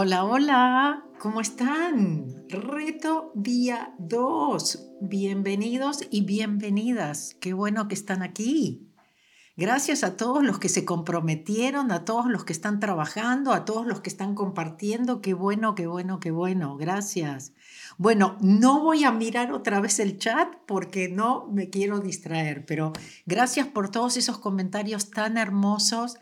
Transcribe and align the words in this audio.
Hola, 0.00 0.22
hola, 0.22 1.04
¿cómo 1.18 1.40
están? 1.40 2.46
Reto 2.48 3.32
día 3.34 3.96
2. 3.98 4.90
Bienvenidos 5.00 6.02
y 6.08 6.20
bienvenidas. 6.20 7.34
Qué 7.40 7.52
bueno 7.52 7.88
que 7.88 7.96
están 7.96 8.22
aquí. 8.22 8.92
Gracias 9.56 10.04
a 10.04 10.16
todos 10.16 10.44
los 10.44 10.60
que 10.60 10.68
se 10.68 10.84
comprometieron, 10.84 11.90
a 11.90 12.04
todos 12.04 12.26
los 12.26 12.44
que 12.44 12.52
están 12.52 12.78
trabajando, 12.78 13.52
a 13.52 13.64
todos 13.64 13.88
los 13.88 14.00
que 14.00 14.08
están 14.08 14.36
compartiendo. 14.36 15.20
Qué 15.20 15.34
bueno, 15.34 15.74
qué 15.74 15.88
bueno, 15.88 16.20
qué 16.20 16.30
bueno. 16.30 16.76
Gracias. 16.76 17.54
Bueno, 17.96 18.36
no 18.40 18.80
voy 18.80 19.02
a 19.02 19.10
mirar 19.10 19.52
otra 19.52 19.80
vez 19.80 19.98
el 19.98 20.16
chat 20.16 20.48
porque 20.68 21.08
no 21.08 21.48
me 21.48 21.70
quiero 21.70 21.98
distraer, 21.98 22.64
pero 22.66 22.92
gracias 23.26 23.66
por 23.66 23.90
todos 23.90 24.16
esos 24.16 24.38
comentarios 24.38 25.10
tan 25.10 25.36
hermosos 25.36 26.18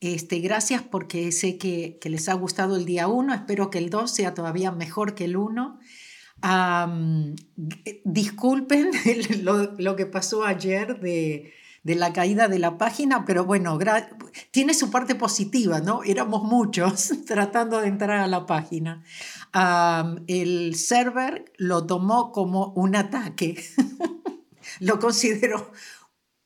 este, 0.00 0.40
gracias 0.40 0.82
porque 0.82 1.32
sé 1.32 1.56
que, 1.58 1.98
les 2.02 2.28
ha 2.28 2.34
gustado 2.34 2.76
el 2.76 2.84
día 2.84 3.08
1, 3.08 3.32
espero 3.34 3.70
que 3.70 3.78
el 3.78 3.90
2 3.90 4.10
sea 4.10 4.34
todavía 4.34 4.70
mejor 4.70 5.14
que 5.14 5.24
el 5.24 5.36
1. 5.36 5.78
disculpen 8.04 8.90
lo, 9.78 9.96
que 9.96 10.06
pasó 10.06 10.44
ayer 10.44 11.00
de, 11.00 11.52
la 11.82 12.12
caída 12.12 12.48
de 12.48 12.58
la 12.58 12.76
página, 12.76 13.24
pero 13.24 13.46
bueno, 13.46 13.78
tiene 14.50 14.74
su 14.74 14.90
parte 14.90 15.14
positiva, 15.14 15.80
¿no? 15.80 16.02
Éramos 16.02 16.42
muchos 16.42 17.12
tratando 17.26 17.80
de 17.80 17.88
entrar 17.88 18.18
a 18.18 18.26
la 18.26 18.44
página. 18.44 19.02
el 20.26 20.74
server 20.74 21.52
lo 21.56 21.86
tomó 21.86 22.32
como 22.32 22.72
un 22.74 22.96
ataque, 22.96 23.64
lo 24.80 24.98
consideró 24.98 25.72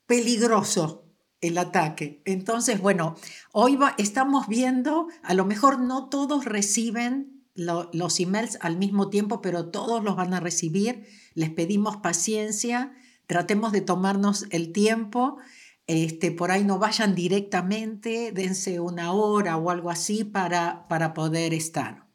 peligroso 0.07 1.10
el 1.41 1.59
ataque. 1.59 2.23
Entonces, 2.25 2.81
bueno, 2.81 3.17
hoy 3.53 3.79
estamos 3.99 4.49
viendo, 4.49 5.09
a 5.23 5.35
lo 5.35 5.45
mejor 5.45 5.81
no 5.81 6.09
todos 6.09 6.45
reciben 6.45 7.45
los 7.55 8.21
emails 8.21 8.59
al 8.63 8.77
mismo 8.77 9.11
tiempo, 9.11 9.43
pero 9.43 9.71
todos 9.71 10.03
los 10.03 10.17
van 10.17 10.35
a 10.35 10.41
recibir. 10.41 11.07
Les 11.35 11.51
pedimos 11.51 11.99
paciencia, 11.99 12.93
tratemos 13.27 13.73
de 13.73 13.81
tomarnos 13.81 14.47
el 14.51 14.73
tiempo. 14.73 15.39
Este, 15.87 16.31
por 16.31 16.53
ahí 16.53 16.65
no 16.65 16.79
vayan 16.79 17.15
directamente, 17.15 18.33
dense 18.33 18.79
una 18.79 19.13
hora 19.13 19.57
o 19.57 19.71
algo 19.71 19.91
así 19.91 20.25
para, 20.25 20.87
para 20.89 21.15
poder 21.15 21.53
estar. 21.53 22.07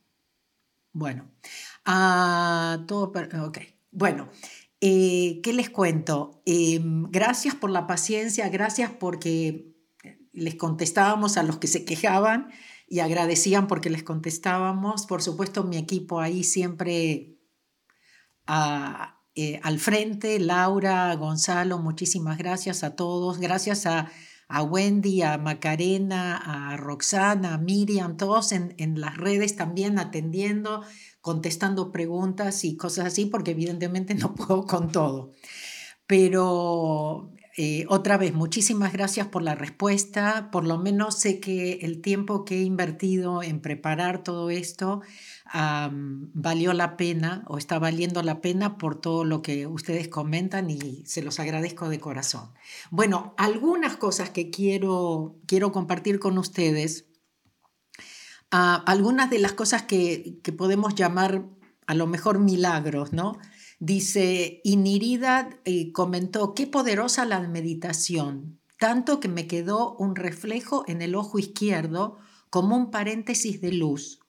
Bueno, 0.94 1.30
ah, 1.84 2.86
todo, 2.88 3.12
ok. 3.46 3.58
Bueno, 3.92 4.30
¿Qué 4.80 5.52
les 5.54 5.70
cuento? 5.70 6.42
Em, 6.46 7.04
gracias 7.10 7.56
por 7.56 7.70
la 7.72 7.88
paciencia, 7.88 8.50
gracias 8.50 8.92
porque 8.92 9.74
les 10.32 10.56
contestábamos 10.56 11.38
a 11.38 11.44
los 11.44 11.58
que 11.58 11.68
se 11.68 11.86
quejaban 11.86 12.50
y 12.88 13.00
agradecían 13.00 13.68
porque 13.68 13.90
les 13.90 14.04
contestábamos. 14.04 15.06
Por 15.06 15.22
supuesto, 15.22 15.64
mi 15.64 15.78
equipo 15.78 16.20
ahí 16.20 16.44
siempre 16.44 17.40
eh, 19.36 19.60
al 19.64 19.80
frente, 19.80 20.40
Laura, 20.40 21.14
Gonzalo, 21.16 21.80
muchísimas 21.80 22.38
gracias 22.38 22.84
a 22.84 22.96
todos. 22.96 23.40
Gracias 23.40 23.86
a, 23.86 24.12
Wendy, 24.62 25.24
a 25.24 25.38
Macarena, 25.38 26.38
a 26.38 26.78
Roxana, 26.78 27.56
a 27.56 27.58
Miriam, 27.58 28.18
todos 28.18 28.52
en, 28.52 28.76
en 28.78 29.02
las 29.02 29.18
redes 29.18 29.56
también 29.56 29.98
atendiendo 29.98 30.84
contestando 31.26 31.92
preguntas 31.92 32.64
y 32.66 32.78
cosas 32.78 33.08
así, 33.08 33.26
porque 33.26 33.50
evidentemente 33.50 34.14
no 34.14 34.36
puedo 34.36 34.68
con 34.68 34.92
todo. 34.92 35.32
Pero 36.06 37.32
eh, 37.58 37.86
otra 37.90 38.18
vez, 38.18 38.32
muchísimas 38.36 38.94
gracias 38.94 39.26
por 39.26 39.42
la 39.42 39.56
respuesta. 39.56 40.52
Por 40.52 40.68
lo 40.68 40.78
menos 40.78 41.18
sé 41.18 41.40
que 41.40 41.80
el 41.82 42.04
tiempo 42.04 42.46
que 42.46 42.60
he 42.60 42.62
invertido 42.62 43.42
en 43.42 43.60
preparar 43.60 44.24
todo 44.24 44.52
esto 44.52 45.02
valió 45.52 46.74
la 46.74 46.96
pena 46.96 47.44
o 47.48 47.58
está 47.58 47.80
valiendo 47.80 48.22
la 48.22 48.40
pena 48.40 48.78
por 48.78 49.02
todo 49.02 49.24
lo 49.24 49.42
que 49.42 49.66
ustedes 49.66 50.08
comentan 50.08 50.70
y 50.70 51.04
se 51.08 51.24
los 51.24 51.40
agradezco 51.40 51.90
de 51.90 52.00
corazón. 52.00 52.52
Bueno, 52.92 53.34
algunas 53.38 53.98
cosas 53.98 54.30
que 54.30 54.52
quiero, 54.52 55.38
quiero 55.48 55.72
compartir 55.72 56.20
con 56.20 56.38
ustedes 56.38 57.08
algunas 58.52 59.30
de 59.30 59.40
las 59.40 59.54
cosas 59.54 59.84
que, 59.84 60.40
podemos 60.58 60.96
llamar 60.96 61.46
a 61.88 61.94
lo 61.94 62.08
mejor 62.08 62.40
milagros, 62.40 63.14
¿no? 63.14 63.38
Dice, 63.80 64.62
Inirida 64.64 65.50
eh, 65.66 65.92
comentó, 65.92 66.54
qué 66.54 66.66
poderosa 66.66 67.26
la 67.26 67.40
meditación, 67.42 68.60
tanto 68.80 69.20
que 69.20 69.28
me 69.28 69.48
quedó 69.48 69.96
un 69.98 70.16
reflejo 70.16 70.86
en 70.88 71.02
el 71.02 71.16
ojo 71.16 71.40
izquierdo 71.40 72.18
como 72.50 72.76
un 72.78 72.90
paréntesis 72.90 73.62
de 73.62 73.74
luz, 73.74 74.20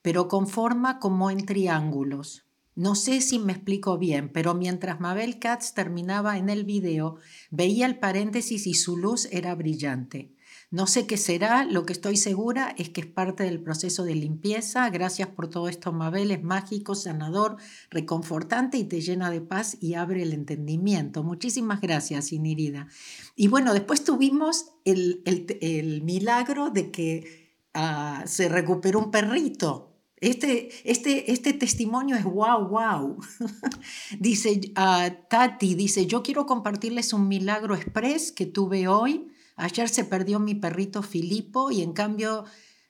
pero 0.00 0.28
con 0.28 0.46
forma 0.46 1.00
como 1.00 1.30
en 1.30 1.44
triángulos. 1.44 2.44
No 2.76 2.96
sé 2.96 3.20
si 3.20 3.38
me 3.38 3.52
explico 3.52 3.98
bien, 3.98 4.30
pero 4.32 4.54
mientras 4.54 5.00
Mabel 5.00 5.38
Katz 5.38 5.74
terminaba 5.74 6.38
en 6.38 6.48
el 6.48 6.64
video, 6.64 7.16
veía 7.50 7.86
el 7.86 7.98
paréntesis 7.98 8.66
y 8.66 8.74
su 8.74 8.96
luz 8.96 9.28
era 9.30 9.54
brillante. 9.54 10.33
No 10.74 10.88
sé 10.88 11.06
qué 11.06 11.16
será, 11.16 11.64
lo 11.64 11.86
que 11.86 11.92
estoy 11.92 12.16
segura 12.16 12.74
es 12.76 12.88
que 12.88 13.02
es 13.02 13.06
parte 13.06 13.44
del 13.44 13.62
proceso 13.62 14.02
de 14.02 14.16
limpieza. 14.16 14.90
Gracias 14.90 15.28
por 15.28 15.48
todo 15.48 15.68
esto, 15.68 15.92
Mabel. 15.92 16.32
Es 16.32 16.42
mágico, 16.42 16.96
sanador, 16.96 17.58
reconfortante 17.90 18.76
y 18.76 18.82
te 18.82 19.00
llena 19.00 19.30
de 19.30 19.40
paz 19.40 19.76
y 19.80 19.94
abre 19.94 20.24
el 20.24 20.32
entendimiento. 20.32 21.22
Muchísimas 21.22 21.80
gracias, 21.80 22.32
Inirida. 22.32 22.88
Y 23.36 23.46
bueno, 23.46 23.72
después 23.72 24.02
tuvimos 24.02 24.72
el, 24.84 25.22
milagro 26.02 26.70
de 26.70 26.90
que 26.90 27.54
ah, 27.72 28.24
se 28.26 28.48
recuperó 28.48 28.98
un 28.98 29.12
perrito. 29.12 29.92
Este, 30.16 30.70
este, 30.82 31.30
este 31.30 31.52
testimonio 31.52 32.16
es 32.16 32.24
wow, 32.24 32.66
wow. 32.66 33.20
dice 34.18 34.60
uh, 34.76 35.08
Tati, 35.30 35.76
dice, 35.76 36.06
yo 36.06 36.24
quiero 36.24 36.46
compartirles 36.46 37.12
un 37.12 37.28
milagro 37.28 37.76
express 37.76 38.32
que 38.32 38.46
tuve 38.46 38.88
hoy 38.88 39.28
Ayer 39.56 39.88
se 39.88 40.04
perdió 40.04 40.40
mi 40.40 40.54
perrito 40.54 41.02
Filipo 41.02 41.70
y 41.70 41.82
en 41.82 41.92
cambio 41.92 42.44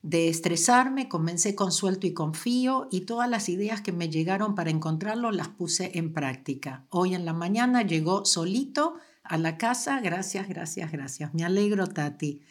de 0.04 0.28
estresarme 0.28 1.08
comencé 1.08 1.54
con 1.54 1.72
suelto 1.72 2.06
y 2.06 2.12
confío 2.12 2.88
y 2.90 3.02
todas 3.02 3.28
las 3.28 3.48
ideas 3.48 3.80
que 3.80 3.90
me 3.90 4.10
llegaron 4.10 4.54
para 4.54 4.68
encontrarlo 4.68 5.30
las 5.30 5.48
puse 5.48 5.92
en 5.94 6.12
práctica. 6.12 6.84
Hoy 6.90 7.14
en 7.14 7.24
la 7.24 7.32
mañana 7.32 7.82
llegó 7.82 8.26
solito 8.26 8.96
a 9.22 9.38
la 9.38 9.56
casa. 9.56 10.00
Gracias, 10.00 10.46
gracias, 10.46 10.92
gracias. 10.92 11.32
Me 11.32 11.42
alegro, 11.42 11.86
Tati. 11.86 12.42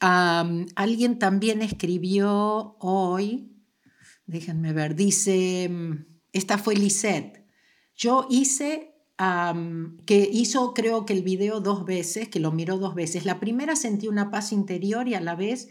alguien 0.00 1.18
también 1.18 1.60
escribió 1.60 2.76
hoy, 2.80 3.52
déjenme 4.26 4.72
ver, 4.72 4.94
dice, 4.94 5.70
esta 6.32 6.56
fue 6.56 6.76
Lisette. 6.76 7.46
Yo 7.94 8.26
hice 8.30 8.95
que 9.18 10.28
hizo 10.30 10.74
creo 10.74 11.06
que 11.06 11.14
el 11.14 11.22
video 11.22 11.60
dos 11.60 11.84
veces, 11.84 12.28
que 12.28 12.40
lo 12.40 12.52
miró 12.52 12.78
dos 12.78 12.94
veces. 12.94 13.24
La 13.24 13.40
primera 13.40 13.74
sentí 13.74 14.08
una 14.08 14.30
paz 14.30 14.52
interior 14.52 15.08
y 15.08 15.14
a 15.14 15.20
la 15.20 15.34
vez, 15.34 15.68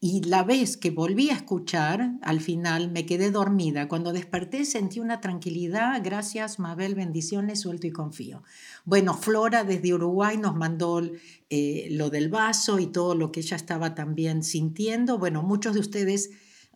y 0.00 0.22
la 0.22 0.44
vez 0.44 0.76
que 0.76 0.90
volví 0.90 1.30
a 1.30 1.34
escuchar, 1.34 2.12
al 2.22 2.40
final 2.40 2.90
me 2.90 3.04
quedé 3.04 3.32
dormida. 3.32 3.88
Cuando 3.88 4.12
desperté 4.12 4.64
sentí 4.64 5.00
una 5.00 5.20
tranquilidad. 5.20 6.00
Gracias, 6.04 6.60
Mabel, 6.60 6.94
bendiciones, 6.94 7.60
suelto 7.60 7.88
y 7.88 7.90
confío. 7.90 8.44
Bueno, 8.84 9.14
Flora 9.14 9.64
desde 9.64 9.94
Uruguay 9.94 10.36
nos 10.36 10.54
mandó 10.54 11.02
eh, 11.50 11.88
lo 11.90 12.10
del 12.10 12.28
vaso 12.28 12.78
y 12.78 12.86
todo 12.86 13.16
lo 13.16 13.32
que 13.32 13.40
ella 13.40 13.56
estaba 13.56 13.96
también 13.96 14.44
sintiendo. 14.44 15.18
Bueno, 15.18 15.42
muchos 15.42 15.74
de 15.74 15.80
ustedes 15.80 16.30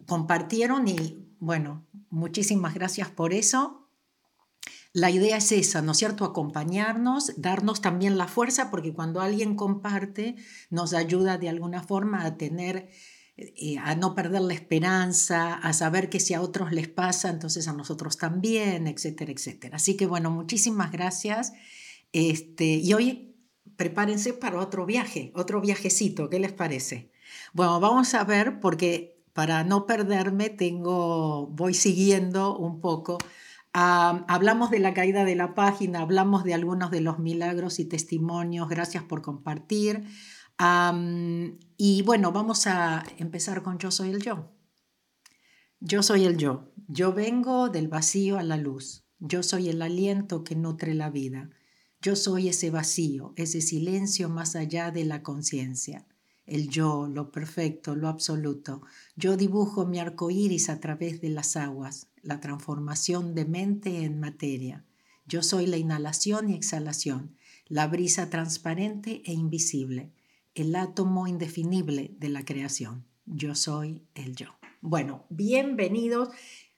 compartieron 0.07 0.89
y 0.89 1.25
bueno, 1.39 1.85
muchísimas 2.11 2.75
gracias 2.75 3.09
por 3.09 3.33
eso. 3.33 3.82
La 4.95 5.11
idea 5.11 5.39
es 5.39 5.51
esa, 5.53 5.81
¿no 5.81 5.93
es 5.93 5.99
cierto? 5.99 6.27
Acompañarnos, 6.27 7.33
darnos 7.41 7.81
también 7.81 8.19
la 8.19 8.29
fuerza, 8.29 8.71
porque 8.71 8.93
cuando 8.93 9.23
alguien 9.23 9.57
comparte, 9.57 10.37
nos 10.69 10.93
ayuda 10.93 11.39
de 11.39 11.49
alguna 11.49 11.83
forma 11.83 12.27
a 12.27 12.37
tener, 12.37 12.91
eh, 13.39 13.79
a 13.79 13.95
no 13.95 14.15
perder 14.15 14.43
la 14.43 14.53
esperanza, 14.53 15.55
a 15.55 15.73
saber 15.73 16.11
que 16.11 16.21
si 16.21 16.35
a 16.35 16.43
otros 16.43 16.73
les 16.73 16.89
pasa, 16.89 17.31
entonces 17.31 17.69
a 17.69 17.73
nosotros 17.73 18.19
también, 18.19 18.87
etcétera, 18.87 19.33
etcétera. 19.33 19.77
Así 19.77 19.97
que 19.97 20.05
bueno, 20.05 20.31
muchísimas 20.31 20.93
gracias. 20.93 21.55
Este, 22.13 22.65
y 22.65 22.93
hoy 22.93 23.35
prepárense 23.77 24.35
para 24.35 24.61
otro 24.61 24.85
viaje, 24.85 25.33
otro 25.35 25.63
viajecito, 25.63 26.29
¿qué 26.29 26.39
les 26.39 26.53
parece? 26.53 27.11
Bueno, 27.55 27.81
vamos 27.81 28.13
a 28.13 28.25
ver, 28.25 28.61
porque 28.61 29.25
para 29.33 29.65
no 29.65 29.87
perderme, 29.87 30.51
tengo, 30.51 31.47
voy 31.47 31.73
siguiendo 31.73 32.59
un 32.59 32.81
poco 32.81 33.17
hablamos 33.73 34.71
de 34.71 34.79
la 34.79 34.95
caída 34.95 35.25
de 35.25 35.35
la 35.35 35.55
página, 35.55 36.01
hablamos 36.01 36.45
de 36.45 36.55
algunos 36.55 36.91
de 36.91 37.01
los 37.01 37.19
milagros 37.19 37.79
y 37.79 37.85
testimonios. 37.85 38.69
Gracias 38.69 39.03
por 39.05 39.23
compartir. 39.23 40.05
y 41.77 42.03
bueno, 42.03 42.33
vamos 42.33 42.67
a 42.67 43.05
empezar 43.19 43.63
con 43.63 43.79
Yo 43.79 43.91
soy 43.91 44.11
el 44.11 44.23
yo. 44.23 44.53
Yo 45.81 46.03
soy 46.03 46.25
el 46.25 46.37
yo. 46.37 46.73
Yo 46.87 47.13
vengo 47.13 47.69
del 47.69 47.89
vacío 47.89 48.39
a 48.39 48.43
la 48.43 48.57
luz. 48.57 49.05
Yo 49.19 49.43
soy 49.43 49.69
el 49.69 49.83
aliento 49.83 50.45
que 50.45 50.55
nutre 50.57 50.95
la 50.95 51.11
vida. 51.11 51.51
Yo 52.01 52.17
soy 52.17 52.49
ese 52.49 52.71
vacío, 52.71 53.33
ese 53.37 53.61
silencio 53.61 54.29
más 54.29 54.57
allá 54.57 54.91
de 54.91 55.05
la 55.05 55.23
conciencia. 55.23 56.07
el 56.45 56.69
yo, 56.69 57.07
lo 57.07 57.31
perfecto, 57.31 57.95
lo 57.95 58.09
absoluto. 58.09 58.83
Yo 59.15 59.37
dibujo 59.37 59.87
mi 59.87 60.01
arco 60.01 60.31
iris 60.31 60.69
a 60.69 60.81
través 60.81 61.21
de 61.21 61.29
las 61.29 61.57
aguas, 61.57 62.09
la 62.23 62.41
transformación 62.41 63.35
de 63.35 63.45
mente 63.45 64.05
en 64.05 64.21
materia. 64.21 64.85
Yo 65.27 65.43
soy 65.43 65.67
la 65.67 65.77
inhalación 65.77 66.49
y 66.49 66.55
exhalación, 66.55 67.37
la 67.67 67.87
brisa 67.89 68.31
transparente 68.31 69.23
e 69.27 69.33
invisible, 69.33 70.13
el 70.55 70.75
átomo 70.77 71.27
indefinible 71.27 72.15
de 72.19 72.29
la 72.29 72.45
creación. 72.45 73.07
Yo 73.27 73.55
soy 73.55 74.07
el 74.15 74.37
yo. 74.37 74.49
Bueno, 74.81 75.27
bienvenidos. 75.31 76.29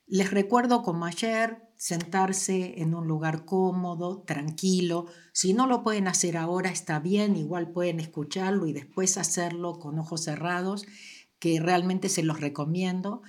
Les 0.07 0.31
recuerdo 0.31 0.83
como 0.83 1.05
ayer, 1.05 1.65
sentarse 1.75 2.81
en 2.81 2.93
un 2.93 3.07
lugar 3.07 3.45
cómodo, 3.45 4.21
tranquilo. 4.21 5.07
Si 5.33 5.53
no 5.53 5.67
lo 5.67 5.83
pueden 5.83 6.07
hacer 6.07 6.37
ahora, 6.37 6.69
está 6.69 6.99
bien, 6.99 7.35
igual 7.35 7.71
pueden 7.71 7.99
escucharlo 7.99 8.67
y 8.67 8.73
después 8.73 9.17
hacerlo 9.17 9.79
con 9.79 9.99
ojos 9.99 10.23
cerrados, 10.23 10.85
que 11.39 11.59
realmente 11.59 12.09
se 12.09 12.23
los 12.23 12.39
recomiendo. 12.39 13.21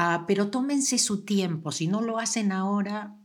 Ah, 0.00 0.26
pero 0.28 0.48
tómense 0.48 0.96
su 0.96 1.24
tiempo, 1.24 1.72
si 1.72 1.88
no 1.88 2.00
lo 2.00 2.20
hacen 2.20 2.52
ahora, 2.52 3.18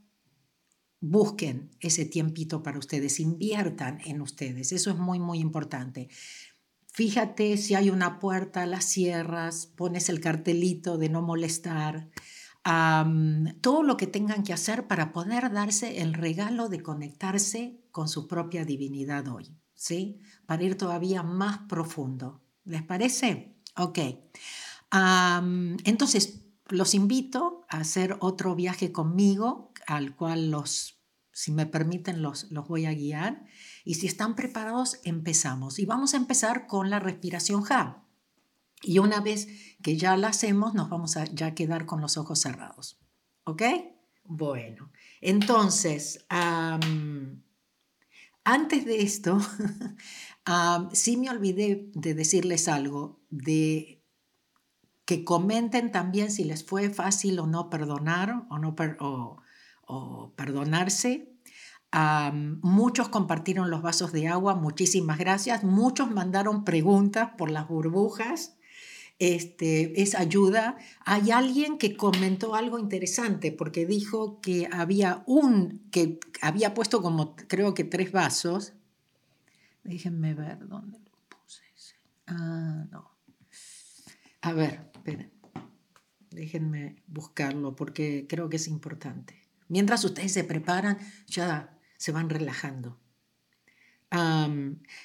busquen 0.99 1.69
ese 1.79 2.03
tiempito 2.03 2.63
para 2.63 2.79
ustedes, 2.79 3.19
inviertan 3.19 3.99
en 4.05 4.21
ustedes, 4.21 4.71
eso 4.71 4.89
es 4.89 4.97
muy, 4.97 5.19
muy 5.19 5.37
importante. 5.37 6.09
Fíjate 6.87 7.57
si 7.57 7.75
hay 7.75 7.91
una 7.91 8.19
puerta, 8.19 8.65
la 8.65 8.81
cierras, 8.81 9.67
pones 9.67 10.09
el 10.09 10.19
cartelito 10.19 10.97
de 10.97 11.09
no 11.09 11.21
molestar 11.21 12.09
todo 13.61 13.83
lo 13.83 13.95
que 13.95 14.07
tengan 14.07 14.41
que 14.41 14.53
hacer 14.53 14.87
para 14.87 15.13
poder 15.13 15.51
darse 15.51 16.01
el 16.01 16.15
regalo 16.15 16.69
de 16.69 16.81
conectarse 16.81 17.83
con 17.91 18.09
su 18.09 18.27
propia 18.27 18.65
divinidad 18.65 19.27
hoy, 19.27 19.55
¿sí? 19.75 20.21
Para 20.47 20.63
ir 20.63 20.75
todavía 20.75 21.21
más 21.21 21.59
profundo. 21.69 22.41
¿Les 22.65 22.81
parece? 22.81 23.59
Ok. 23.75 23.99
entonces, 25.85 26.42
los 26.69 26.93
invito 26.93 27.65
a 27.69 27.77
hacer 27.77 28.17
otro 28.19 28.55
viaje 28.55 28.91
conmigo, 28.91 29.73
al 29.87 30.15
cual 30.15 30.51
los, 30.51 30.99
si 31.31 31.51
me 31.51 31.65
permiten, 31.65 32.21
los, 32.21 32.51
los 32.51 32.67
voy 32.67 32.85
a 32.85 32.93
guiar. 32.93 33.45
Y 33.83 33.95
si 33.95 34.07
están 34.07 34.35
preparados, 34.35 34.99
empezamos. 35.03 35.79
Y 35.79 35.85
vamos 35.85 36.13
a 36.13 36.17
empezar 36.17 36.67
con 36.67 36.89
la 36.89 36.99
respiración 36.99 37.63
Ja. 37.63 38.05
Y 38.81 38.99
una 38.99 39.21
vez 39.21 39.47
que 39.81 39.97
ya 39.97 40.17
la 40.17 40.29
hacemos, 40.29 40.73
nos 40.73 40.89
vamos 40.89 41.15
a 41.17 41.25
ya 41.25 41.55
quedar 41.55 41.85
con 41.85 42.01
los 42.01 42.17
ojos 42.17 42.39
cerrados. 42.39 42.99
¿Ok? 43.45 43.63
Bueno, 44.25 44.91
entonces, 45.21 46.25
antes 48.43 48.85
de 48.85 49.01
esto, 49.01 49.39
sí 50.93 51.17
me 51.17 51.29
olvidé 51.29 51.89
de 51.93 52.13
decirles 52.13 52.67
algo, 52.67 53.21
de 53.29 54.02
que 55.05 55.23
comenten 55.23 55.91
también 55.91 56.31
si 56.31 56.43
les 56.43 56.65
fue 56.65 56.89
fácil 56.89 57.39
o 57.39 57.47
no 57.47 57.69
perdonar 57.69 58.45
o, 58.49 58.57
no 58.57 58.75
o, 58.99 60.33
perdonarse. 60.35 61.29
muchos 62.61 63.09
compartieron 63.09 63.69
los 63.69 63.81
vasos 63.81 64.11
de 64.11 64.27
agua, 64.27 64.55
muchísimas 64.55 65.17
gracias. 65.17 65.63
Muchos 65.63 66.09
mandaron 66.11 66.63
preguntas 66.63 67.31
por 67.37 67.51
las 67.51 67.67
burbujas 67.67 68.57
este, 69.19 70.01
es 70.01 70.15
ayuda. 70.15 70.77
Hay 71.05 71.31
alguien 71.31 71.77
que 71.77 71.95
comentó 71.95 72.55
algo 72.55 72.79
interesante 72.79 73.51
porque 73.51 73.85
dijo 73.85 74.41
que 74.41 74.67
había 74.71 75.23
un, 75.27 75.87
que 75.91 76.19
había 76.41 76.73
puesto 76.73 77.01
como 77.01 77.35
creo 77.35 77.73
que 77.73 77.83
tres 77.83 78.11
vasos. 78.11 78.73
Déjenme 79.83 80.33
ver 80.33 80.67
dónde 80.67 80.99
lo 80.99 81.11
puse. 81.29 81.63
Ah, 82.27 82.85
no. 82.91 83.12
A 84.43 84.51
ver, 84.51 84.91
esperen. 84.93 85.31
Déjenme 86.29 87.01
buscarlo 87.07 87.77
porque 87.77 88.25
creo 88.27 88.49
que 88.49 88.57
es 88.57 88.67
importante. 88.67 89.41
Mientras 89.69 90.03
ustedes 90.03 90.33
se 90.33 90.43
preparan, 90.43 90.97
ya 91.27 91.79
se 91.97 92.11
van 92.11 92.29
relajando. 92.29 92.99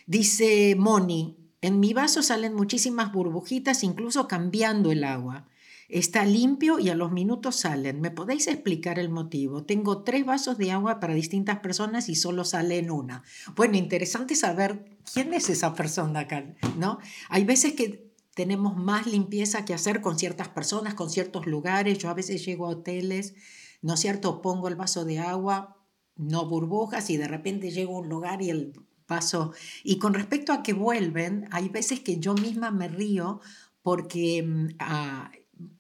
dice 0.09 0.75
Moni, 0.77 1.39
en 1.61 1.79
mi 1.79 1.95
vaso 1.95 2.21
salen 2.25 2.55
muchísimas 2.55 3.13
burbujitas, 3.13 3.85
incluso 3.85 4.27
cambiando 4.27 4.91
el 4.91 5.05
agua. 5.05 5.47
Está 5.89 6.27
limpio 6.27 6.81
y 6.81 6.89
a 6.91 6.97
los 6.97 7.13
minutos 7.13 7.61
salen. 7.61 8.01
¿Me 8.01 8.11
podéis 8.11 8.49
explicar 8.49 8.99
el 8.99 9.09
motivo? 9.09 9.63
Tengo 9.63 10.03
tres 10.03 10.27
vasos 10.27 10.59
de 10.59 10.73
agua 10.73 10.99
para 10.99 11.15
distintas 11.15 11.61
personas 11.61 12.09
y 12.09 12.17
solo 12.17 12.45
sale 12.45 12.79
en 12.79 12.91
una. 12.91 13.23
Bueno, 13.55 13.77
interesante 13.77 14.35
saber 14.35 14.99
quién 15.13 15.33
es 15.33 15.49
esa 15.49 15.75
persona 15.75 16.21
acá, 16.21 16.45
¿no? 16.77 16.99
Hay 17.31 17.45
veces 17.45 17.75
que 17.75 18.08
tenemos 18.39 18.77
más 18.77 19.09
limpieza 19.09 19.65
que 19.65 19.75
hacer 19.75 20.01
con 20.01 20.17
ciertas 20.17 20.47
personas, 20.47 20.95
con 20.95 21.11
ciertos 21.11 21.49
lugares. 21.49 21.99
Yo 21.99 22.09
a 22.09 22.15
veces 22.15 22.45
llego 22.47 22.67
a 22.67 22.69
hoteles, 22.69 23.35
¿no 23.83 23.95
es 23.95 24.01
cierto? 24.01 24.43
Pongo 24.43 24.69
el 24.69 24.77
vaso 24.77 25.05
de 25.05 25.19
agua, 25.19 25.77
no 26.15 26.47
burbujas 26.47 27.11
y 27.11 27.17
de 27.17 27.27
repente 27.27 27.73
llego 27.73 27.97
a 27.97 28.01
un 28.01 28.09
lugar 28.09 28.41
y 28.41 28.51
el 28.51 28.75
pasó. 29.07 29.53
Y 29.83 29.99
con 29.99 30.15
respecto 30.15 30.53
a 30.53 30.63
que 30.63 30.73
vuelven, 30.73 31.49
hay 31.51 31.69
veces 31.69 31.99
que 31.99 32.21
yo 32.21 32.35
misma 32.35 32.71
me 32.71 32.87
río 32.87 33.41
porque 33.83 34.45
mm, 34.45 34.69
ah, 34.79 35.33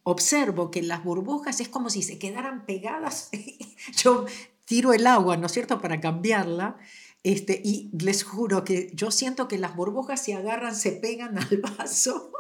observo 0.02 0.72
que 0.72 0.82
las 0.82 1.04
burbujas 1.04 1.60
es 1.60 1.68
como 1.68 1.90
si 1.90 2.02
se 2.02 2.18
quedaran 2.18 2.66
pegadas. 2.66 3.30
yo 4.02 4.26
tiro 4.64 4.92
el 4.92 5.06
agua, 5.06 5.36
¿no 5.36 5.46
es 5.46 5.52
cierto?, 5.52 5.80
para 5.80 6.00
cambiarla. 6.00 6.76
Este, 7.22 7.62
y 7.64 7.88
les 7.96 8.24
juro 8.24 8.64
que 8.64 8.90
yo 8.94 9.12
siento 9.12 9.46
que 9.46 9.58
las 9.58 9.76
burbujas 9.76 10.24
se 10.24 10.34
agarran, 10.34 10.74
se 10.74 10.90
pegan 10.90 11.38
al 11.38 11.58
vaso 11.78 12.32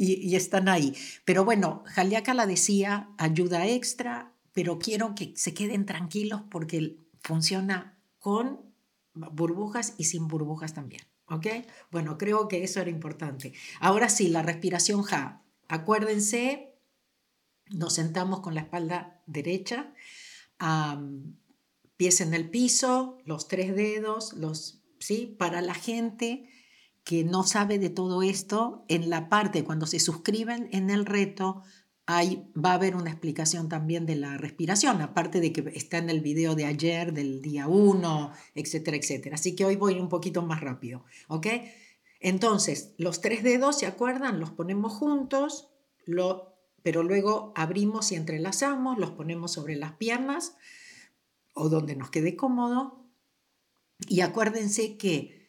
y, 0.00 0.34
están 0.34 0.68
ahí. 0.68 0.96
Pero 1.24 1.44
bueno, 1.44 1.82
Jaliaca 1.86 2.32
la 2.32 2.46
decía, 2.46 3.10
ayuda 3.18 3.66
extra, 3.66 4.32
pero 4.52 4.78
quiero 4.78 5.14
que 5.14 5.34
se 5.36 5.52
queden 5.52 5.84
tranquilos 5.84 6.42
porque 6.50 6.96
funciona 7.22 7.98
con 8.18 8.60
burbujas 9.12 9.94
y 9.98 10.04
sin 10.04 10.26
burbujas 10.26 10.72
también. 10.72 11.02
¿Ok? 11.26 11.46
Bueno, 11.90 12.16
creo 12.16 12.48
que 12.48 12.64
eso 12.64 12.80
era 12.80 12.90
importante. 12.90 13.52
Ahora 13.78 14.08
sí, 14.08 14.28
la 14.28 14.42
respiración 14.42 15.02
Ja. 15.02 15.44
Acuérdense, 15.68 16.74
nos 17.68 17.94
sentamos 17.94 18.40
con 18.40 18.54
la 18.54 18.62
espalda 18.62 19.22
derecha, 19.26 19.92
pies 21.96 22.20
en 22.20 22.34
el 22.34 22.50
piso, 22.50 23.18
los 23.24 23.46
tres 23.46 23.76
dedos, 23.76 24.32
los, 24.32 24.82
¿sí? 24.98 25.36
Para 25.38 25.60
la 25.60 25.74
gente 25.74 26.48
que 27.04 27.24
no 27.24 27.42
sabe 27.42 27.78
de 27.78 27.90
todo 27.90 28.22
esto, 28.22 28.84
en 28.88 29.10
la 29.10 29.28
parte 29.28 29.64
cuando 29.64 29.86
se 29.86 30.00
suscriben 30.00 30.68
en 30.72 30.90
el 30.90 31.06
reto, 31.06 31.62
va 32.08 32.72
a 32.72 32.74
haber 32.74 32.96
una 32.96 33.10
explicación 33.10 33.68
también 33.68 34.04
de 34.04 34.16
la 34.16 34.36
respiración, 34.36 35.00
aparte 35.00 35.40
de 35.40 35.52
que 35.52 35.72
está 35.74 35.98
en 35.98 36.10
el 36.10 36.20
video 36.20 36.54
de 36.54 36.64
ayer, 36.66 37.12
del 37.12 37.40
día 37.40 37.68
1, 37.68 38.32
etcétera, 38.54 38.96
etcétera. 38.96 39.36
Así 39.36 39.54
que 39.54 39.64
hoy 39.64 39.76
voy 39.76 39.94
un 39.94 40.08
poquito 40.08 40.42
más 40.42 40.60
rápido, 40.60 41.04
¿ok? 41.28 41.46
Entonces, 42.18 42.94
los 42.98 43.20
tres 43.20 43.42
dedos, 43.42 43.78
¿se 43.78 43.86
acuerdan? 43.86 44.40
Los 44.40 44.50
ponemos 44.50 44.92
juntos, 44.92 45.70
lo, 46.04 46.56
pero 46.82 47.02
luego 47.02 47.52
abrimos 47.54 48.10
y 48.12 48.16
entrelazamos, 48.16 48.98
los 48.98 49.12
ponemos 49.12 49.52
sobre 49.52 49.76
las 49.76 49.92
piernas 49.92 50.56
o 51.54 51.68
donde 51.68 51.96
nos 51.96 52.10
quede 52.10 52.36
cómodo. 52.36 53.06
Y 54.08 54.20
acuérdense 54.20 54.96
que 54.96 55.39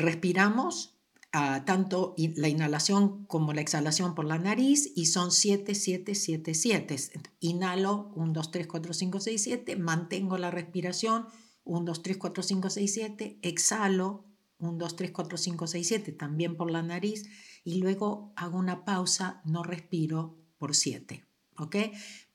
respiramos 0.00 0.96
tanto 1.30 2.14
la 2.16 2.48
inhalación 2.48 3.24
como 3.26 3.52
la 3.52 3.60
exhalación 3.60 4.16
por 4.16 4.24
la 4.24 4.38
nariz 4.38 4.90
y 4.96 5.06
son 5.06 5.30
7, 5.30 5.76
7, 5.76 6.14
7, 6.14 6.54
7. 6.54 6.96
Inhalo 7.38 8.12
1, 8.16 8.32
2, 8.32 8.50
3, 8.50 8.66
4, 8.66 8.92
5, 8.94 9.20
6, 9.20 9.42
7, 9.42 9.76
mantengo 9.76 10.38
la 10.38 10.50
respiración 10.50 11.26
1, 11.62 11.84
2, 11.84 12.02
3, 12.02 12.16
4, 12.16 12.42
5, 12.42 12.70
6, 12.70 12.92
7, 12.92 13.38
exhalo 13.42 14.24
1, 14.58 14.72
2, 14.72 14.96
3, 14.96 15.10
4, 15.12 15.38
5, 15.38 15.66
6, 15.68 15.88
7, 15.88 16.12
también 16.12 16.56
por 16.56 16.70
la 16.70 16.82
nariz 16.82 17.28
y 17.62 17.74
luego 17.74 18.32
hago 18.34 18.58
una 18.58 18.84
pausa, 18.84 19.40
no 19.44 19.62
respiro 19.62 20.36
por 20.58 20.74
7, 20.74 21.24
¿ok? 21.58 21.76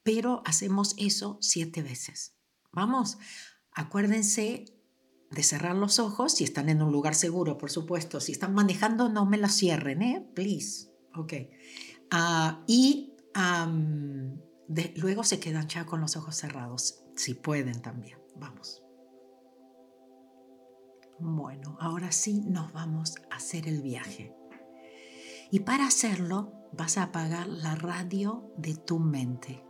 Pero 0.03 0.41
hacemos 0.45 0.95
eso 0.97 1.37
7 1.41 1.81
veces. 1.81 2.35
Vamos, 2.71 3.17
acuérdense 3.71 4.65
de 5.35 5.43
cerrar 5.43 5.75
los 5.75 5.99
ojos, 5.99 6.33
si 6.33 6.43
están 6.43 6.69
en 6.69 6.81
un 6.81 6.91
lugar 6.91 7.13
seguro, 7.13 7.57
por 7.57 7.69
supuesto. 7.69 8.19
Si 8.19 8.31
están 8.31 8.53
manejando, 8.53 9.09
no 9.09 9.25
me 9.25 9.37
la 9.37 9.49
cierren, 9.49 10.01
¿eh? 10.01 10.27
Please. 10.33 10.89
Ok. 11.13 11.33
Uh, 12.11 12.63
y 12.65 13.13
luego 14.95 15.23
se 15.23 15.39
quedan 15.39 15.67
ya 15.67 15.85
con 15.85 16.01
los 16.01 16.15
ojos 16.15 16.35
cerrados, 16.35 17.03
si 17.15 17.33
pueden 17.33 17.81
también. 17.81 18.17
Vamos. 18.37 18.81
Bueno, 21.19 21.77
ahora 21.79 22.11
sí 22.11 22.41
nos 22.41 22.73
vamos 22.73 23.15
a 23.29 23.35
hacer 23.35 23.67
el 23.67 23.81
viaje. 23.81 24.33
Y 25.51 25.59
para 25.59 25.85
hacerlo 25.85 26.53
vas 26.73 26.97
a 26.97 27.03
apagar 27.03 27.47
la 27.47 27.75
radio 27.75 28.51
de 28.57 28.75
tu 28.75 28.99
mente 28.99 29.63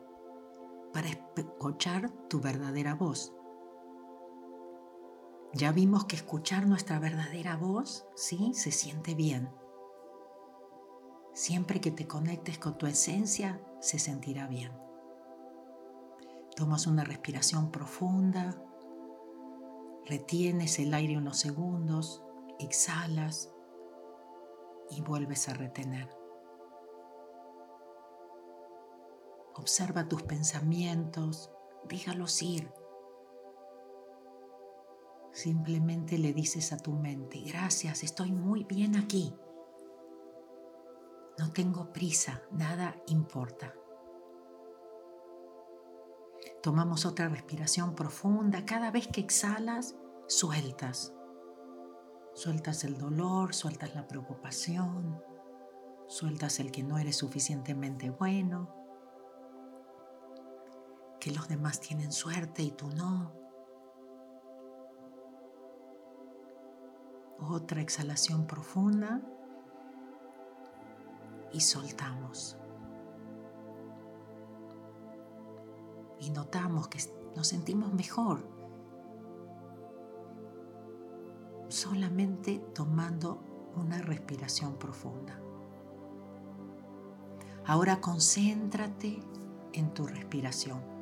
para 0.93 1.09
escuchar 1.09 2.09
tu 2.29 2.39
verdadera 2.39 2.95
voz. 2.95 3.34
Ya 5.55 5.71
vimos 5.71 6.05
que 6.05 6.15
escuchar 6.15 6.67
nuestra 6.67 6.99
verdadera 6.99 7.57
voz, 7.57 8.05
¿sí? 8.15 8.53
Se 8.53 8.71
siente 8.71 9.15
bien, 9.15 9.49
Siempre 11.35 11.81
que 11.81 11.91
te 11.91 12.07
conectes 12.07 12.57
con 12.57 12.77
tu 12.77 12.85
esencia, 12.85 13.59
se 13.81 13.99
sentirá 13.99 14.47
bien. 14.47 14.71
Tomas 16.55 16.87
una 16.87 17.03
respiración 17.03 17.71
profunda, 17.71 18.55
retienes 20.05 20.79
el 20.79 20.93
aire 20.93 21.17
unos 21.17 21.37
segundos, 21.37 22.23
exhalas 22.57 23.53
y 24.89 25.01
vuelves 25.01 25.49
a 25.49 25.55
retener. 25.55 26.09
Observa 29.55 30.07
tus 30.07 30.23
pensamientos, 30.23 31.51
déjalos 31.83 32.41
ir. 32.41 32.71
Simplemente 35.35 36.17
le 36.17 36.31
dices 36.31 36.71
a 36.71 36.77
tu 36.77 36.93
mente, 36.93 37.41
gracias, 37.41 38.03
estoy 38.03 38.31
muy 38.31 38.63
bien 38.63 38.95
aquí. 38.95 39.35
No 41.37 41.51
tengo 41.51 41.91
prisa, 41.91 42.41
nada 42.51 42.95
importa. 43.07 43.73
Tomamos 46.63 47.05
otra 47.05 47.27
respiración 47.27 47.95
profunda. 47.95 48.65
Cada 48.65 48.91
vez 48.91 49.09
que 49.09 49.19
exhalas, 49.19 49.97
sueltas. 50.29 51.13
Sueltas 52.33 52.85
el 52.85 52.97
dolor, 52.97 53.53
sueltas 53.53 53.93
la 53.93 54.07
preocupación, 54.07 55.21
sueltas 56.07 56.61
el 56.61 56.71
que 56.71 56.83
no 56.83 56.97
eres 56.97 57.17
suficientemente 57.17 58.09
bueno, 58.09 58.73
que 61.19 61.31
los 61.31 61.49
demás 61.49 61.81
tienen 61.81 62.13
suerte 62.13 62.63
y 62.63 62.71
tú 62.71 62.87
no. 62.87 63.44
Otra 67.39 67.81
exhalación 67.81 68.47
profunda 68.47 69.21
y 71.51 71.61
soltamos. 71.61 72.57
Y 76.19 76.29
notamos 76.31 76.87
que 76.87 76.99
nos 77.35 77.47
sentimos 77.47 77.93
mejor 77.93 78.55
solamente 81.69 82.59
tomando 82.73 83.41
una 83.75 84.01
respiración 84.01 84.77
profunda. 84.77 85.39
Ahora 87.65 87.99
concéntrate 87.99 89.19
en 89.73 89.93
tu 89.93 90.07
respiración. 90.07 90.94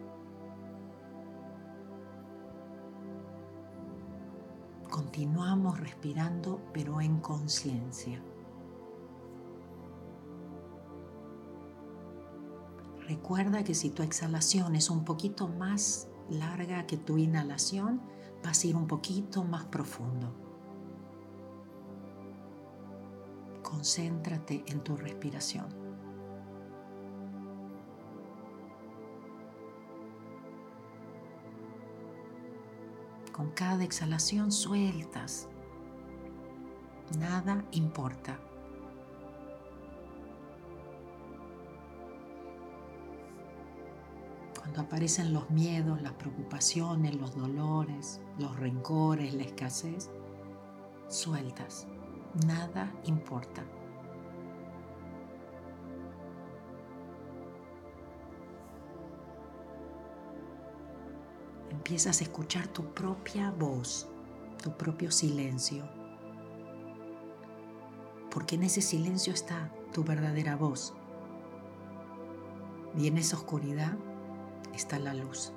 Continuamos 5.14 5.80
respirando 5.80 6.60
pero 6.74 7.00
en 7.00 7.20
conciencia. 7.20 8.20
Recuerda 13.08 13.64
que 13.64 13.76
si 13.76 13.92
tu 13.92 14.02
exhalación 14.02 14.76
es 14.76 14.90
un 14.90 15.06
poquito 15.06 15.48
más 15.48 16.08
larga 16.32 16.88
que 16.88 16.98
tu 16.98 17.20
inhalación, 17.20 18.02
vas 18.44 18.64
a 18.64 18.68
ir 18.68 18.76
un 18.76 18.88
poquito 18.88 19.44
más 19.44 19.66
profundo. 19.66 20.34
Concéntrate 23.62 24.64
en 24.66 24.84
tu 24.84 24.98
respiración. 24.98 25.83
Con 33.44 33.52
cada 33.52 33.84
exhalación 33.84 34.54
sueltas. 34.54 35.50
Nada 37.20 37.66
importa. 37.74 38.40
Cuando 44.58 44.80
aparecen 44.80 45.34
los 45.34 45.50
miedos, 45.50 46.02
las 46.02 46.14
preocupaciones, 46.14 47.16
los 47.16 47.36
dolores, 47.36 48.22
los 48.40 48.58
rencores, 48.58 49.34
la 49.34 49.44
escasez, 49.44 50.10
sueltas. 51.10 51.86
Nada 52.48 52.94
importa. 53.04 53.66
Empiezas 61.86 62.22
a 62.22 62.24
escuchar 62.24 62.66
tu 62.70 62.94
propia 62.94 63.52
voz, 63.52 64.08
tu 64.64 64.72
propio 64.72 65.12
silencio. 65.12 65.84
Porque 68.32 68.56
en 68.56 68.64
ese 68.64 68.82
silencio 68.82 69.34
está 69.34 69.70
tu 69.92 70.06
verdadera 70.06 70.56
voz. 70.56 70.94
Y 72.98 73.08
en 73.08 73.18
esa 73.18 73.36
oscuridad 73.36 73.98
está 74.74 74.98
la 74.98 75.14
luz. 75.14 75.52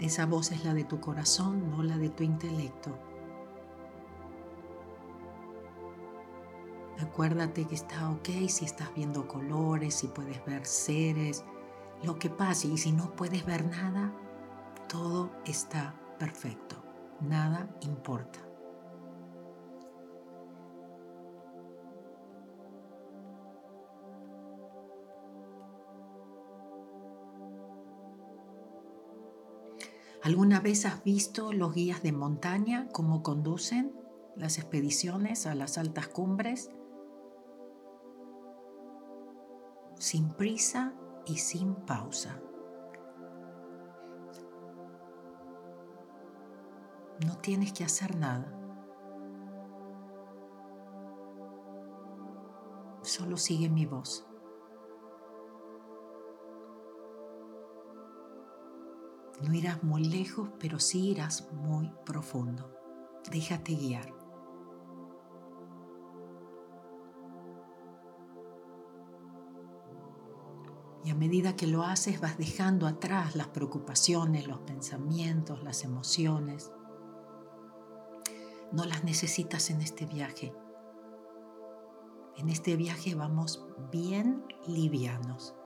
Esa 0.00 0.24
voz 0.24 0.52
es 0.52 0.64
la 0.64 0.72
de 0.72 0.84
tu 0.84 1.00
corazón, 1.00 1.70
no 1.70 1.82
la 1.82 1.98
de 1.98 2.08
tu 2.08 2.24
intelecto. 2.24 3.09
Acuérdate 7.10 7.66
que 7.66 7.74
está 7.74 8.08
ok 8.08 8.28
si 8.48 8.64
estás 8.64 8.94
viendo 8.94 9.26
colores, 9.26 9.96
si 9.96 10.06
puedes 10.06 10.44
ver 10.46 10.64
seres, 10.64 11.44
lo 12.04 12.20
que 12.20 12.30
pase. 12.30 12.68
Y 12.68 12.78
si 12.78 12.92
no 12.92 13.16
puedes 13.16 13.44
ver 13.44 13.66
nada, 13.66 14.14
todo 14.88 15.32
está 15.44 16.00
perfecto. 16.20 16.76
Nada 17.20 17.68
importa. 17.80 18.38
¿Alguna 30.22 30.60
vez 30.60 30.86
has 30.86 31.02
visto 31.02 31.52
los 31.52 31.74
guías 31.74 32.04
de 32.04 32.12
montaña 32.12 32.88
cómo 32.92 33.24
conducen 33.24 33.92
las 34.36 34.58
expediciones 34.58 35.46
a 35.46 35.56
las 35.56 35.76
altas 35.76 36.06
cumbres? 36.06 36.70
Sin 40.00 40.30
prisa 40.30 40.94
y 41.26 41.36
sin 41.36 41.74
pausa. 41.74 42.40
No 47.26 47.36
tienes 47.36 47.74
que 47.74 47.84
hacer 47.84 48.16
nada. 48.16 48.50
Solo 53.02 53.36
sigue 53.36 53.68
mi 53.68 53.84
voz. 53.84 54.26
No 59.42 59.52
irás 59.52 59.84
muy 59.84 60.04
lejos, 60.04 60.48
pero 60.58 60.78
sí 60.78 61.10
irás 61.10 61.52
muy 61.52 61.92
profundo. 62.06 62.74
Déjate 63.30 63.74
guiar. 63.74 64.19
Y 71.10 71.12
a 71.12 71.16
medida 71.16 71.56
que 71.56 71.66
lo 71.66 71.82
haces 71.82 72.20
vas 72.20 72.38
dejando 72.38 72.86
atrás 72.86 73.34
las 73.34 73.48
preocupaciones, 73.48 74.46
los 74.46 74.60
pensamientos, 74.60 75.60
las 75.64 75.82
emociones. 75.82 76.70
No 78.70 78.84
las 78.84 79.02
necesitas 79.02 79.70
en 79.70 79.80
este 79.80 80.06
viaje. 80.06 80.54
En 82.36 82.48
este 82.48 82.76
viaje 82.76 83.16
vamos 83.16 83.66
bien 83.90 84.44
livianos. 84.68 85.56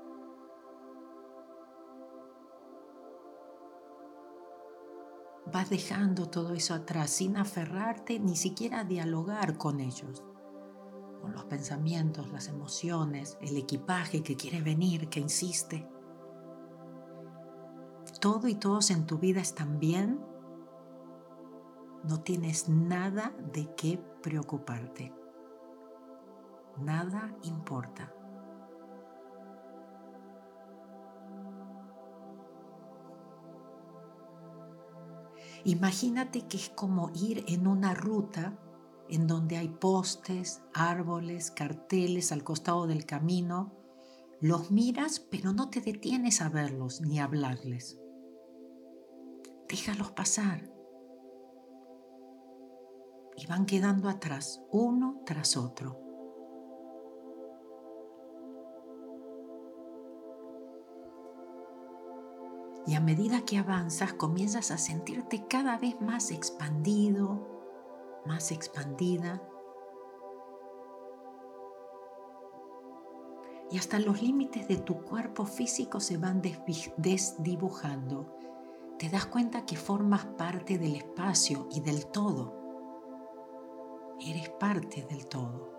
vas 5.53 5.69
dejando 5.69 6.31
todo 6.31 6.55
eso 6.55 6.73
atrás 6.73 7.11
sin 7.11 7.37
aferrarte 7.37 8.19
ni 8.19 8.35
siquiera 8.35 8.81
a 8.81 8.85
dialogar 8.85 9.59
con 9.59 9.79
ellos, 9.79 10.25
con 11.25 11.33
los 11.33 11.47
pensamientos, 11.47 12.31
las 12.33 12.49
emociones, 12.49 13.39
el 13.41 13.57
equipaje 13.57 14.23
que 14.23 14.37
quiere 14.37 14.61
venir, 14.61 15.09
que 15.09 15.21
insiste. 15.21 15.89
Todo 18.21 18.47
y 18.47 18.57
todos 18.57 18.91
en 18.91 19.07
tu 19.07 19.17
vida 19.17 19.41
están 19.41 19.81
bien. 19.81 20.21
No 22.07 22.21
tienes 22.21 22.69
nada 22.69 23.33
de 23.55 23.75
qué 23.75 23.99
preocuparte. 24.23 25.15
Nada 26.77 27.35
importa. 27.43 28.13
Imagínate 35.65 36.47
que 36.47 36.59
es 36.59 36.69
como 36.69 37.11
ir 37.15 37.47
en 37.49 37.67
una 37.67 37.95
ruta 37.95 38.59
en 39.09 39.27
donde 39.27 39.57
hay 39.57 39.69
postes, 39.69 40.63
árboles, 40.73 41.51
carteles 41.51 42.33
al 42.33 42.45
costado 42.45 42.87
del 42.87 43.07
camino. 43.07 43.73
Los 44.41 44.71
miras, 44.71 45.21
pero 45.21 45.53
no 45.53 45.71
te 45.71 45.81
detienes 45.81 46.41
a 46.41 46.49
verlos 46.49 47.01
ni 47.01 47.19
a 47.19 47.25
hablarles. 47.25 47.99
Déjalos 49.69 50.11
pasar. 50.13 50.75
y 53.37 53.47
van 53.47 53.67
quedando 53.67 54.09
atrás, 54.09 54.63
uno 54.71 55.23
tras 55.25 55.57
otro. 55.57 56.01
Y 62.87 62.95
a 62.95 63.01
medida 63.01 63.45
que 63.47 63.57
avanzas 63.57 64.13
comienzas 64.13 64.71
a 64.71 64.79
sentirte 64.79 65.47
cada 65.49 65.79
vez 65.79 66.01
más 66.01 66.31
expandido, 66.31 67.54
más 68.27 68.53
expandida. 68.53 69.43
Y 73.71 73.79
hasta 73.79 73.99
los 73.99 74.23
límites 74.23 74.69
de 74.69 74.77
tu 74.77 75.03
cuerpo 75.03 75.47
físico 75.47 76.01
se 76.01 76.17
van 76.17 76.43
desdibujando. 76.97 78.37
Te 78.99 79.09
das 79.09 79.27
cuenta 79.27 79.67
que 79.67 79.77
formas 79.77 80.25
parte 80.25 80.79
del 80.79 80.95
espacio 80.97 81.69
y 81.71 81.81
del 81.81 82.07
todo. 82.07 82.55
Eres 84.21 84.49
parte 84.51 85.03
del 85.03 85.27
todo. 85.27 85.75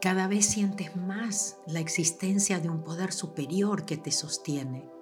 Cada 0.00 0.28
vez 0.28 0.46
sientes 0.46 0.94
más 0.94 1.58
la 1.66 1.80
existencia 1.80 2.60
de 2.60 2.68
un 2.68 2.84
poder 2.84 3.12
superior 3.12 3.86
que 3.86 3.96
te 3.96 4.12
sostiene. 4.12 4.95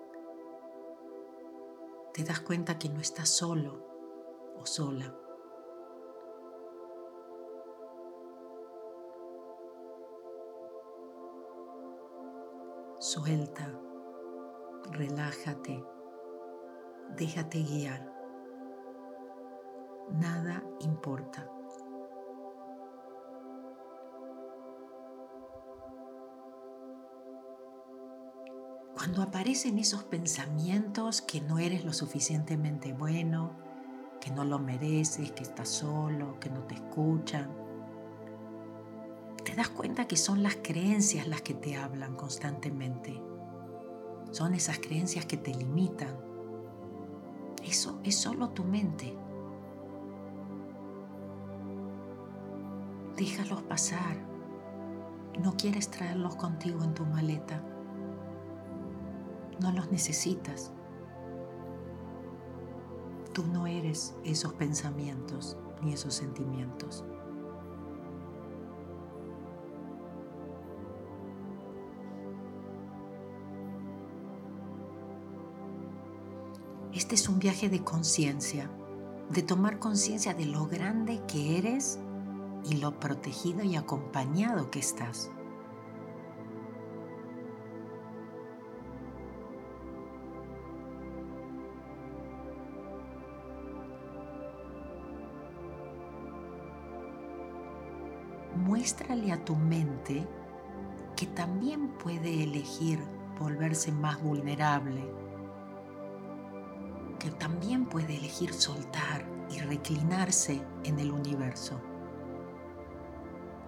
Te 2.14 2.22
das 2.22 2.38
cuenta 2.38 2.78
que 2.78 2.88
no 2.88 3.00
estás 3.00 3.28
solo 3.28 3.84
o 4.56 4.64
sola. 4.64 5.12
Suelta, 13.00 13.80
relájate, 14.92 15.84
déjate 17.16 17.58
guiar. 17.64 18.08
Nada 20.12 20.62
importa. 20.78 21.53
Cuando 29.04 29.20
aparecen 29.20 29.78
esos 29.78 30.02
pensamientos 30.02 31.20
que 31.20 31.42
no 31.42 31.58
eres 31.58 31.84
lo 31.84 31.92
suficientemente 31.92 32.94
bueno, 32.94 33.50
que 34.18 34.30
no 34.30 34.46
lo 34.46 34.58
mereces, 34.58 35.30
que 35.30 35.42
estás 35.42 35.68
solo, 35.68 36.40
que 36.40 36.48
no 36.48 36.60
te 36.62 36.76
escuchan, 36.76 37.50
te 39.44 39.54
das 39.54 39.68
cuenta 39.68 40.06
que 40.06 40.16
son 40.16 40.42
las 40.42 40.56
creencias 40.56 41.28
las 41.28 41.42
que 41.42 41.52
te 41.52 41.76
hablan 41.76 42.16
constantemente. 42.16 43.20
Son 44.30 44.54
esas 44.54 44.78
creencias 44.78 45.26
que 45.26 45.36
te 45.36 45.54
limitan. 45.54 46.16
Eso 47.62 48.00
es 48.04 48.16
solo 48.16 48.48
tu 48.52 48.64
mente. 48.64 49.14
Déjalos 53.18 53.62
pasar. 53.64 54.16
No 55.38 55.54
quieres 55.58 55.90
traerlos 55.90 56.36
contigo 56.36 56.82
en 56.82 56.94
tu 56.94 57.04
maleta. 57.04 57.62
No 59.60 59.72
los 59.72 59.90
necesitas. 59.90 60.72
Tú 63.32 63.44
no 63.46 63.66
eres 63.66 64.14
esos 64.24 64.52
pensamientos 64.54 65.56
ni 65.82 65.92
esos 65.92 66.14
sentimientos. 66.14 67.04
Este 76.94 77.16
es 77.16 77.28
un 77.28 77.40
viaje 77.40 77.68
de 77.68 77.82
conciencia, 77.82 78.70
de 79.28 79.42
tomar 79.42 79.80
conciencia 79.80 80.32
de 80.32 80.46
lo 80.46 80.66
grande 80.66 81.20
que 81.26 81.58
eres 81.58 81.98
y 82.64 82.76
lo 82.76 83.00
protegido 83.00 83.64
y 83.64 83.74
acompañado 83.74 84.70
que 84.70 84.78
estás. 84.78 85.30
Muéstrale 98.84 99.32
a 99.32 99.42
tu 99.42 99.56
mente 99.56 100.28
que 101.16 101.24
también 101.24 101.88
puede 101.96 102.42
elegir 102.42 103.02
volverse 103.40 103.90
más 103.90 104.22
vulnerable, 104.22 105.10
que 107.18 107.30
también 107.30 107.86
puede 107.86 108.14
elegir 108.14 108.52
soltar 108.52 109.24
y 109.50 109.60
reclinarse 109.60 110.60
en 110.84 110.98
el 110.98 111.12
universo, 111.12 111.80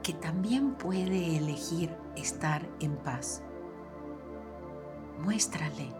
que 0.02 0.12
también 0.12 0.74
puede 0.74 1.38
elegir 1.38 1.96
estar 2.14 2.68
en 2.80 2.94
paz. 2.98 3.42
Muéstrale, 5.24 5.94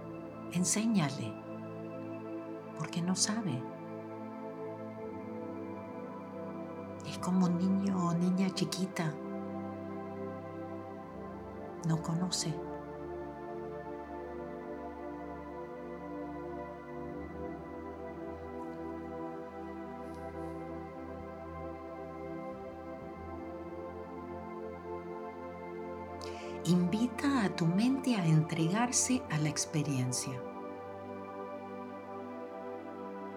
enséñale, 0.53 1.33
porque 2.77 3.01
no 3.01 3.17
sabe. 3.17 3.76
Como 7.23 7.47
un 7.47 7.59
niño 7.59 8.09
o 8.09 8.15
niña 8.15 8.51
chiquita. 8.55 9.13
No 11.87 12.01
conoce. 12.03 12.55
Invita 26.69 27.45
a 27.45 27.49
tu 27.55 27.65
mente 27.65 28.17
a 28.17 28.27
entregarse 28.27 29.23
a 29.31 29.39
la 29.39 29.49
experiencia, 29.49 30.33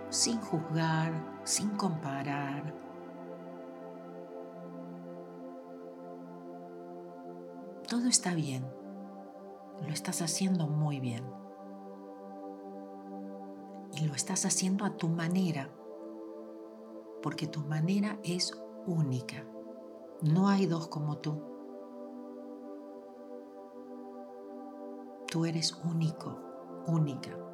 sin 0.09 0.41
juzgar, 0.41 1.13
sin 1.43 1.69
comparar, 1.77 2.73
todo 7.99 8.07
está 8.07 8.33
bien. 8.33 8.65
Lo 9.81 9.89
estás 9.89 10.21
haciendo 10.21 10.67
muy 10.67 11.01
bien. 11.01 11.21
Y 13.91 14.05
lo 14.05 14.13
estás 14.13 14.45
haciendo 14.45 14.85
a 14.85 14.95
tu 14.95 15.09
manera, 15.09 15.69
porque 17.21 17.45
tu 17.45 17.59
manera 17.59 18.17
es 18.23 18.57
única. 18.85 19.43
No 20.21 20.47
hay 20.47 20.65
dos 20.65 20.87
como 20.87 21.17
tú. 21.17 21.41
Tú 25.29 25.43
eres 25.43 25.77
único, 25.83 26.39
única. 26.87 27.48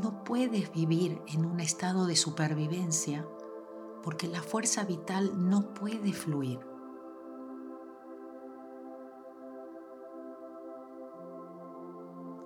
No 0.00 0.24
puedes 0.24 0.72
vivir 0.72 1.22
en 1.26 1.44
un 1.44 1.60
estado 1.60 2.06
de 2.06 2.16
supervivencia 2.16 3.26
porque 4.02 4.28
la 4.28 4.42
fuerza 4.42 4.84
vital 4.84 5.48
no 5.48 5.74
puede 5.74 6.12
fluir. 6.12 6.60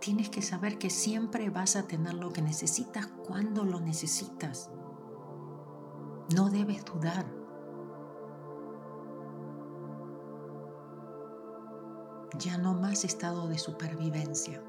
Tienes 0.01 0.31
que 0.31 0.41
saber 0.41 0.79
que 0.79 0.89
siempre 0.89 1.51
vas 1.51 1.77
a 1.77 1.87
tener 1.87 2.15
lo 2.15 2.33
que 2.33 2.41
necesitas 2.41 3.09
cuando 3.27 3.65
lo 3.65 3.81
necesitas. 3.81 4.71
No 6.35 6.49
debes 6.49 6.85
dudar. 6.87 7.27
Ya 12.39 12.57
no 12.57 12.73
más 12.73 13.05
estado 13.05 13.49
de 13.49 13.59
supervivencia. 13.59 14.63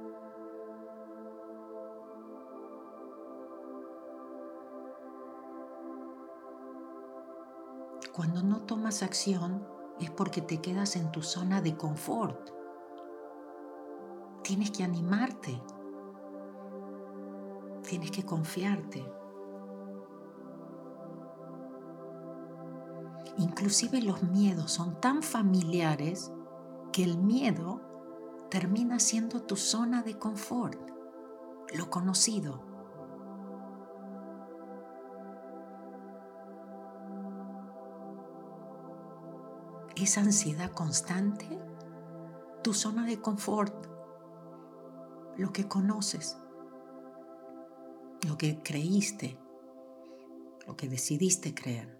Cuando 8.14 8.44
no 8.44 8.64
tomas 8.64 9.04
acción 9.04 9.66
es 10.00 10.12
porque 10.12 10.42
te 10.42 10.60
quedas 10.60 10.96
en 10.96 11.12
tu 11.12 11.22
zona 11.22 11.62
de 11.62 11.78
confort. 11.78 12.50
Tienes 14.44 14.72
que 14.72 14.84
animarte. 14.84 15.62
Tienes 17.88 18.12
que 18.12 18.26
confiarte. 18.26 19.06
Inclusive 23.38 24.02
los 24.02 24.24
miedos 24.24 24.72
son 24.72 25.00
tan 25.00 25.24
familiares 25.24 26.32
que 26.92 27.04
el 27.04 27.18
miedo 27.18 27.82
termina 28.50 29.00
siendo 29.00 29.44
tu 29.44 29.56
zona 29.56 30.04
de 30.04 30.20
confort, 30.20 30.78
lo 31.74 31.90
conocido. 31.90 32.71
Esa 40.04 40.22
ansiedad 40.22 40.72
constante, 40.72 41.48
tu 42.64 42.74
zona 42.74 43.06
de 43.06 43.22
confort, 43.22 43.86
lo 45.38 45.54
que 45.54 45.68
conoces, 45.68 46.38
lo 48.28 48.38
que 48.38 48.62
creíste, 48.64 49.40
lo 50.68 50.76
que 50.76 50.88
decidiste 50.90 51.54
creer. 51.54 52.00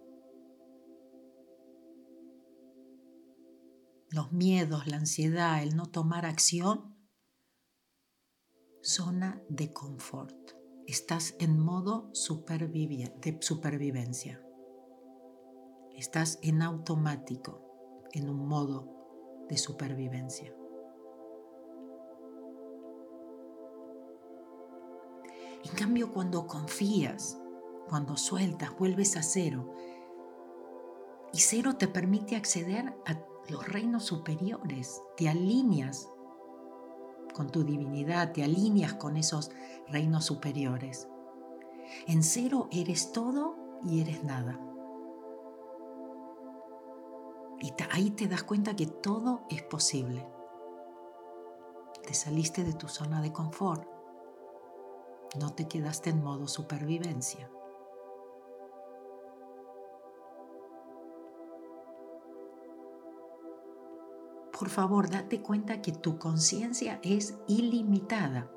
Los 4.10 4.32
miedos, 4.34 4.88
la 4.88 4.98
ansiedad, 4.98 5.64
el 5.64 5.76
no 5.76 5.86
tomar 5.86 6.26
acción, 6.26 6.96
zona 8.82 9.42
de 9.48 9.72
confort. 9.72 10.52
Estás 10.86 11.36
en 11.40 11.60
modo 11.60 12.12
de 12.12 13.38
supervivencia. 13.42 14.44
Estás 15.96 16.40
en 16.42 16.62
automático, 16.62 17.71
en 18.14 18.30
un 18.30 18.48
modo 18.48 18.88
de 19.50 19.58
supervivencia. 19.58 20.54
En 25.64 25.76
cambio, 25.76 26.12
cuando 26.12 26.48
confías, 26.48 27.40
cuando 27.88 28.18
sueltas, 28.18 28.76
vuelves 28.78 29.16
a 29.18 29.24
cero. 29.24 29.74
Y 31.34 31.40
cero 31.40 31.76
te 31.78 31.88
permite 31.88 32.36
acceder 32.36 32.94
a 33.06 33.20
los 33.50 33.68
reinos 33.68 34.04
superiores, 34.04 35.02
te 35.18 35.30
alineas 35.30 36.10
con 37.34 37.50
tu 37.50 37.64
divinidad, 37.64 38.34
te 38.34 38.44
alineas 38.44 38.94
con 38.96 39.18
esos 39.18 39.52
reinos 39.88 40.26
superiores. 40.26 41.08
En 42.08 42.24
cero 42.24 42.68
eres 42.72 43.12
todo 43.12 43.56
y 43.84 44.02
eres 44.02 44.24
nada. 44.24 44.60
Y 47.62 47.74
ahí 47.92 48.10
te 48.10 48.28
das 48.28 48.44
cuenta 48.44 48.76
que 48.76 48.88
todo 48.88 49.42
es 49.50 49.62
posible. 49.62 50.28
Te 52.04 52.16
saliste 52.16 52.64
de 52.64 52.74
tu 52.74 52.88
zona 52.88 53.22
de 53.22 53.32
confort. 53.32 53.88
No 55.40 55.54
te 55.54 55.68
quedaste 55.68 56.10
en 56.10 56.24
modo 56.24 56.48
supervivencia. 56.48 57.52
Por 64.58 64.70
favor, 64.70 65.10
date 65.10 65.42
cuenta 65.42 65.82
que 65.82 65.92
tu 65.92 66.18
conciencia 66.18 67.00
es 67.04 67.38
ilimitada, 67.48 68.52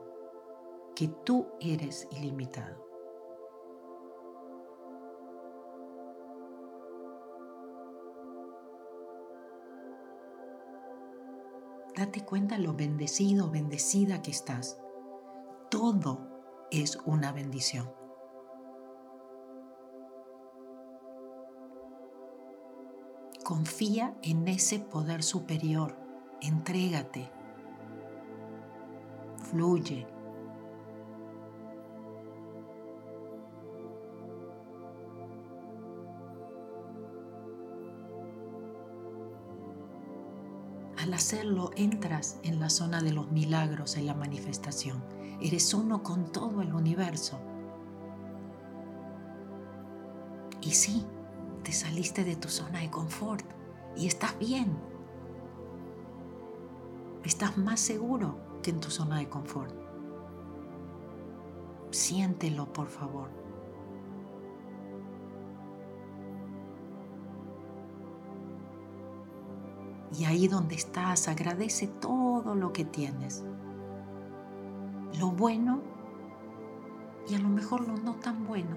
que 0.94 1.08
tú 1.08 1.46
eres 1.60 2.08
ilimitado. 2.10 2.83
Date 12.04 12.22
cuenta 12.22 12.58
lo 12.58 12.74
bendecido, 12.74 13.50
bendecida 13.50 14.20
que 14.20 14.30
estás. 14.30 14.78
Todo 15.70 16.20
es 16.70 16.98
una 17.06 17.32
bendición. 17.32 17.90
Confía 23.42 24.18
en 24.20 24.46
ese 24.48 24.80
poder 24.80 25.22
superior, 25.22 25.96
entrégate, 26.42 27.30
fluye. 29.50 30.06
Al 41.04 41.12
hacerlo 41.12 41.70
entras 41.76 42.38
en 42.44 42.60
la 42.60 42.70
zona 42.70 43.02
de 43.02 43.12
los 43.12 43.30
milagros 43.30 43.98
en 43.98 44.06
la 44.06 44.14
manifestación. 44.14 45.04
Eres 45.38 45.74
uno 45.74 46.02
con 46.02 46.32
todo 46.32 46.62
el 46.62 46.72
universo. 46.72 47.38
Y 50.62 50.70
sí, 50.70 51.04
te 51.62 51.72
saliste 51.72 52.24
de 52.24 52.36
tu 52.36 52.48
zona 52.48 52.80
de 52.80 52.88
confort 52.88 53.44
y 53.94 54.06
estás 54.06 54.38
bien. 54.38 54.78
Estás 57.22 57.58
más 57.58 57.80
seguro 57.80 58.38
que 58.62 58.70
en 58.70 58.80
tu 58.80 58.88
zona 58.88 59.18
de 59.18 59.28
confort. 59.28 59.74
Siéntelo, 61.90 62.72
por 62.72 62.88
favor. 62.88 63.28
Y 70.16 70.24
ahí 70.24 70.48
donde 70.48 70.74
estás, 70.76 71.28
agradece 71.28 71.88
todo 71.88 72.54
lo 72.54 72.72
que 72.72 72.84
tienes 72.84 73.44
lo 75.18 75.30
bueno 75.30 75.80
y 77.28 77.34
a 77.34 77.38
lo 77.38 77.48
mejor 77.48 77.86
lo 77.86 77.96
no 77.96 78.14
tan 78.16 78.46
bueno. 78.46 78.76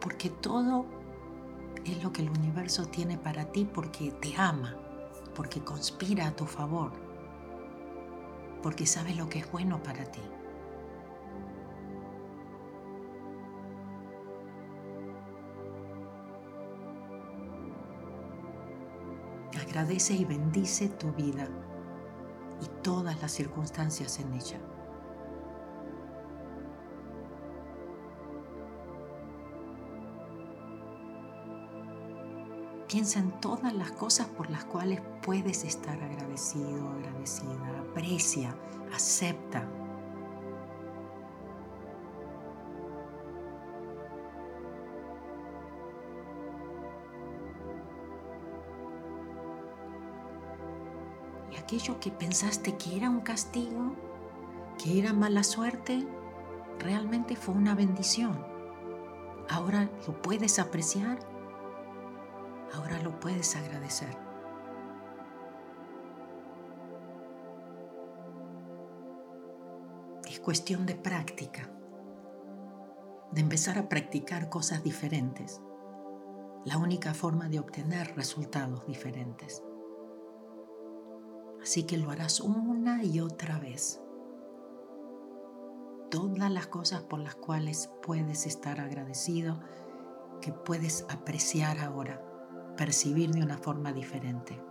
Porque 0.00 0.28
todo 0.30 0.86
es 1.84 2.02
lo 2.02 2.12
que 2.12 2.22
el 2.22 2.30
universo 2.30 2.86
tiene 2.86 3.18
para 3.18 3.46
ti 3.46 3.64
porque 3.64 4.10
te 4.12 4.34
ama, 4.36 4.76
porque 5.34 5.60
conspira 5.60 6.28
a 6.28 6.36
tu 6.36 6.46
favor, 6.46 6.92
porque 8.62 8.86
sabe 8.86 9.14
lo 9.14 9.28
que 9.28 9.40
es 9.40 9.50
bueno 9.50 9.82
para 9.82 10.04
ti. 10.04 10.20
Agradece 19.74 20.14
y 20.14 20.24
bendice 20.24 20.88
tu 20.88 21.10
vida 21.14 21.48
y 22.62 22.66
todas 22.84 23.20
las 23.20 23.32
circunstancias 23.32 24.20
en 24.20 24.32
ella. 24.32 24.60
Piensa 32.86 33.18
en 33.18 33.32
todas 33.40 33.74
las 33.74 33.90
cosas 33.90 34.28
por 34.28 34.48
las 34.48 34.64
cuales 34.64 35.02
puedes 35.22 35.64
estar 35.64 36.00
agradecido, 36.00 36.90
agradecida. 36.90 37.80
Aprecia, 37.90 38.56
acepta. 38.94 39.68
Aquello 51.64 51.98
que 51.98 52.10
pensaste 52.10 52.76
que 52.76 52.94
era 52.94 53.08
un 53.08 53.20
castigo, 53.20 53.94
que 54.78 54.98
era 54.98 55.14
mala 55.14 55.42
suerte, 55.42 56.06
realmente 56.78 57.36
fue 57.36 57.54
una 57.54 57.74
bendición. 57.74 58.38
Ahora 59.48 59.88
lo 60.06 60.20
puedes 60.20 60.58
apreciar, 60.58 61.18
ahora 62.74 63.00
lo 63.02 63.18
puedes 63.18 63.56
agradecer. 63.56 64.14
Es 70.28 70.38
cuestión 70.40 70.84
de 70.84 70.96
práctica, 70.96 71.70
de 73.32 73.40
empezar 73.40 73.78
a 73.78 73.88
practicar 73.88 74.50
cosas 74.50 74.82
diferentes. 74.82 75.62
La 76.66 76.76
única 76.76 77.14
forma 77.14 77.48
de 77.48 77.58
obtener 77.58 78.14
resultados 78.16 78.86
diferentes. 78.86 79.62
Así 81.64 81.84
que 81.84 81.96
lo 81.96 82.10
harás 82.10 82.40
una 82.40 83.02
y 83.02 83.20
otra 83.20 83.58
vez. 83.58 83.98
Todas 86.10 86.50
las 86.50 86.66
cosas 86.66 87.00
por 87.04 87.20
las 87.20 87.36
cuales 87.36 87.90
puedes 88.02 88.44
estar 88.44 88.80
agradecido, 88.80 89.58
que 90.42 90.52
puedes 90.52 91.06
apreciar 91.08 91.78
ahora, 91.78 92.22
percibir 92.76 93.30
de 93.30 93.42
una 93.42 93.56
forma 93.56 93.94
diferente. 93.94 94.62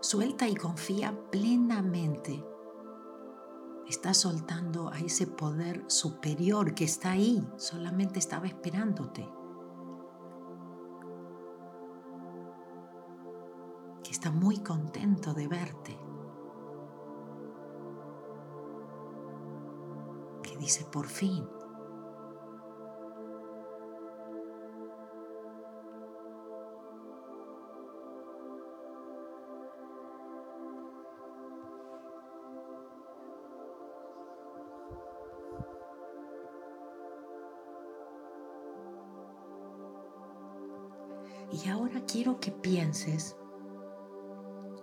Suelta 0.00 0.48
y 0.48 0.54
confía 0.54 1.14
plenamente 1.30 2.42
Estás 3.90 4.18
soltando 4.18 4.88
a 4.88 5.00
ese 5.00 5.26
poder 5.26 5.82
superior 5.88 6.74
que 6.74 6.84
está 6.84 7.10
ahí, 7.10 7.44
solamente 7.56 8.20
estaba 8.20 8.46
esperándote. 8.46 9.28
Que 14.04 14.12
está 14.12 14.30
muy 14.30 14.60
contento 14.60 15.34
de 15.34 15.48
verte. 15.48 15.98
Que 20.44 20.56
dice, 20.56 20.84
por 20.84 21.08
fin, 21.08 21.44
Y 41.52 41.68
ahora 41.68 42.04
quiero 42.06 42.38
que 42.38 42.52
pienses 42.52 43.36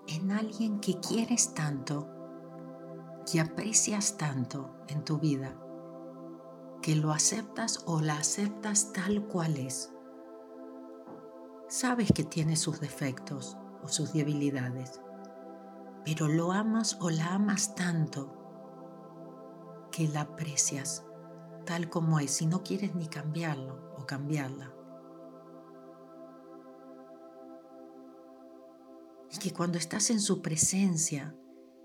en 0.08 0.32
alguien 0.32 0.80
que 0.80 1.00
quieres 1.00 1.54
tanto, 1.54 2.08
que 3.30 3.40
aprecias 3.40 4.18
tanto 4.18 4.76
en 4.88 5.04
tu 5.04 5.18
vida, 5.18 5.56
que 6.82 6.96
lo 6.96 7.12
aceptas 7.12 7.84
o 7.86 8.02
la 8.02 8.18
aceptas 8.18 8.92
tal 8.94 9.28
cual 9.28 9.58
es. 9.58 9.94
Sabes 11.70 12.12
que 12.14 12.24
tiene 12.24 12.56
sus 12.56 12.80
defectos 12.80 13.58
o 13.84 13.88
sus 13.88 14.14
debilidades, 14.14 15.02
pero 16.06 16.28
lo 16.28 16.52
amas 16.52 16.98
o 17.02 17.10
la 17.10 17.34
amas 17.34 17.76
tanto 17.76 18.34
que 19.92 20.08
la 20.08 20.22
aprecias 20.22 21.06
tal 21.66 21.90
como 21.90 22.20
es 22.20 22.42
y 22.42 22.46
no 22.46 22.64
quieres 22.64 22.96
ni 22.96 23.08
cambiarlo 23.08 23.94
o 23.98 24.06
cambiarla. 24.06 24.77
Que 29.40 29.54
cuando 29.54 29.78
estás 29.78 30.10
en 30.10 30.20
su 30.20 30.42
presencia 30.42 31.36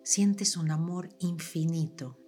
sientes 0.03 0.57
un 0.57 0.71
amor 0.71 1.11
infinito 1.21 2.19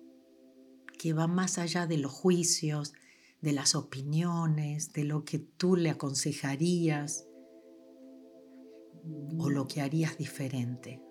que 0.98 1.12
va 1.12 1.26
más 1.26 1.58
allá 1.58 1.86
de 1.86 1.98
los 1.98 2.12
juicios, 2.12 2.92
de 3.40 3.52
las 3.52 3.74
opiniones, 3.74 4.92
de 4.92 5.04
lo 5.04 5.24
que 5.24 5.38
tú 5.38 5.76
le 5.76 5.90
aconsejarías 5.90 7.26
o 9.38 9.50
lo 9.50 9.66
que 9.66 9.80
harías 9.80 10.18
diferente. 10.18 11.02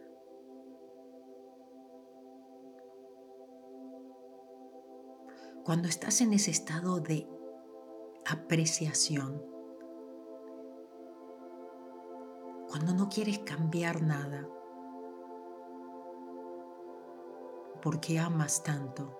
Cuando 5.66 5.88
estás 5.88 6.22
en 6.22 6.34
ese 6.34 6.52
estado 6.52 7.00
de 7.00 7.28
apreciación, 8.26 9.53
cuando 12.74 12.96
no 12.96 13.08
quieres 13.08 13.38
cambiar 13.38 14.02
nada, 14.02 14.50
porque 17.84 18.18
amas 18.18 18.64
tanto, 18.64 19.16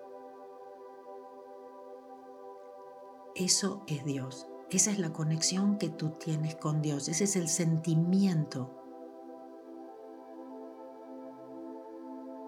eso 3.36 3.84
es 3.86 4.04
Dios. 4.04 4.48
Esa 4.70 4.90
es 4.90 4.98
la 4.98 5.12
conexión 5.12 5.78
que 5.78 5.88
tú 5.88 6.10
tienes 6.18 6.56
con 6.56 6.82
Dios. 6.82 7.06
Ese 7.06 7.22
es 7.22 7.36
el 7.36 7.46
sentimiento. 7.46 8.74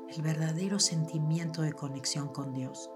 El 0.09 0.23
verdadero 0.23 0.81
sentimiento 0.81 1.63
de 1.63 1.73
conexión 1.73 2.31
con 2.31 2.53
Dios. 2.53 2.91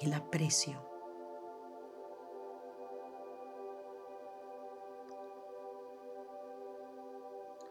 el 0.00 0.14
aprecio. 0.14 0.89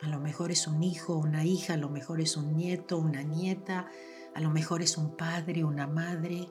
A 0.01 0.07
lo 0.07 0.19
mejor 0.19 0.51
es 0.51 0.65
un 0.65 0.81
hijo, 0.81 1.17
una 1.17 1.43
hija, 1.43 1.73
a 1.73 1.77
lo 1.77 1.89
mejor 1.89 2.21
es 2.21 2.37
un 2.37 2.55
nieto, 2.55 2.97
una 2.97 3.21
nieta, 3.21 3.89
a 4.33 4.39
lo 4.39 4.49
mejor 4.49 4.81
es 4.81 4.97
un 4.97 5.17
padre, 5.17 5.65
una 5.65 5.87
madre, 5.87 6.47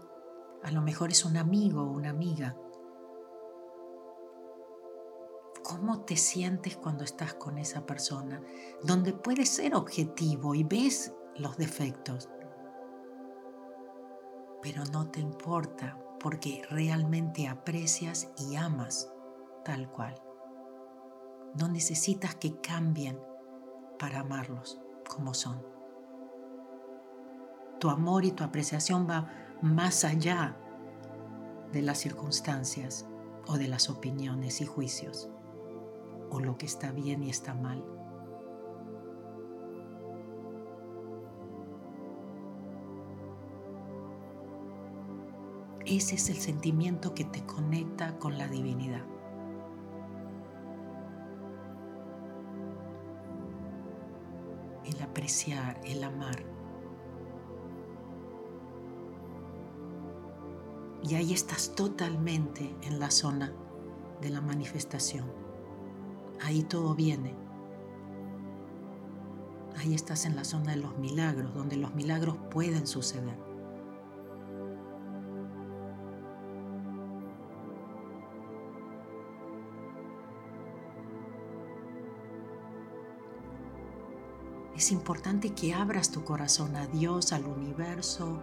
a 0.62 0.70
lo 0.70 0.82
mejor 0.82 1.10
es 1.10 1.24
un 1.24 1.36
amigo 1.38 1.82
o 1.82 1.92
una 1.92 2.10
amiga. 2.10 2.56
¿Cómo 5.62 6.02
te 6.02 6.16
sientes 6.16 6.76
cuando 6.76 7.04
estás 7.04 7.34
con 7.34 7.56
esa 7.56 7.86
persona? 7.86 8.42
Donde 8.82 9.14
puedes 9.14 9.48
ser 9.48 9.74
objetivo 9.74 10.54
y 10.54 10.64
ves 10.64 11.14
los 11.36 11.56
defectos, 11.56 12.28
pero 14.62 14.84
no 14.86 15.10
te 15.10 15.20
importa 15.20 15.98
porque 16.20 16.62
realmente 16.68 17.48
aprecias 17.48 18.30
y 18.36 18.56
amas 18.56 19.10
tal 19.64 19.90
cual. 19.90 20.20
No 21.58 21.68
necesitas 21.68 22.34
que 22.34 22.60
cambien 22.60 23.18
para 23.98 24.20
amarlos 24.20 24.80
como 25.08 25.34
son. 25.34 25.62
Tu 27.80 27.90
amor 27.90 28.24
y 28.24 28.32
tu 28.32 28.44
apreciación 28.44 29.08
va 29.08 29.30
más 29.62 30.04
allá 30.04 30.56
de 31.72 31.82
las 31.82 31.98
circunstancias 31.98 33.06
o 33.46 33.56
de 33.58 33.68
las 33.68 33.90
opiniones 33.90 34.60
y 34.60 34.66
juicios 34.66 35.30
o 36.30 36.40
lo 36.40 36.58
que 36.58 36.66
está 36.66 36.92
bien 36.92 37.22
y 37.22 37.30
está 37.30 37.54
mal. 37.54 37.84
Ese 45.86 46.16
es 46.16 46.28
el 46.28 46.36
sentimiento 46.36 47.14
que 47.14 47.24
te 47.24 47.46
conecta 47.46 48.18
con 48.18 48.36
la 48.36 48.46
divinidad. 48.46 49.06
El 55.84 56.04
amar. 56.04 56.42
Y 61.02 61.14
ahí 61.14 61.34
estás 61.34 61.74
totalmente 61.74 62.74
en 62.82 62.98
la 62.98 63.10
zona 63.10 63.52
de 64.22 64.30
la 64.30 64.40
manifestación. 64.40 65.30
Ahí 66.40 66.62
todo 66.62 66.94
viene. 66.94 67.34
Ahí 69.76 69.94
estás 69.94 70.24
en 70.24 70.34
la 70.34 70.44
zona 70.44 70.72
de 70.72 70.78
los 70.78 70.96
milagros, 70.98 71.54
donde 71.54 71.76
los 71.76 71.94
milagros 71.94 72.36
pueden 72.50 72.86
suceder. 72.86 73.47
Es 84.78 84.92
importante 84.92 85.54
que 85.54 85.74
abras 85.74 86.12
tu 86.12 86.22
corazón 86.22 86.76
a 86.76 86.86
Dios, 86.86 87.32
al 87.32 87.46
universo, 87.46 88.40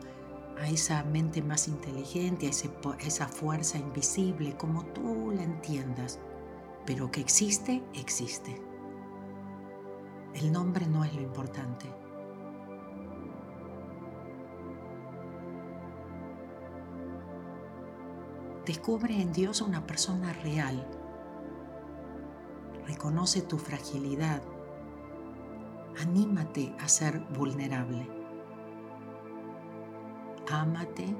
a 0.60 0.68
esa 0.68 1.02
mente 1.06 1.42
más 1.42 1.70
inteligente, 1.70 2.48
a, 2.48 2.50
esa 3.00 3.28
fuerza 3.30 3.78
invisible, 3.78 4.58
como 4.58 4.84
tú 4.88 5.32
la 5.34 5.44
entiendas, 5.44 6.20
pero 6.86 7.10
que 7.10 7.22
existe, 7.22 7.82
existe. 7.94 8.62
El 10.34 10.52
nombre 10.52 10.86
no 10.88 11.06
es 11.06 11.16
lo 11.16 11.22
importante. 11.22 11.86
Descubre 18.66 19.22
en 19.22 19.32
Dios 19.32 19.62
una 19.62 19.88
persona 19.88 20.34
real. 20.34 20.86
Reconoce 22.86 23.42
tu 23.42 23.58
fragilidad, 23.58 24.42
anímate 26.02 26.76
a 26.80 26.88
ser 26.88 27.20
vulnerable. 27.38 28.08
Ámate, 30.52 31.16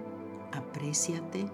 apréciate, 0.52 1.50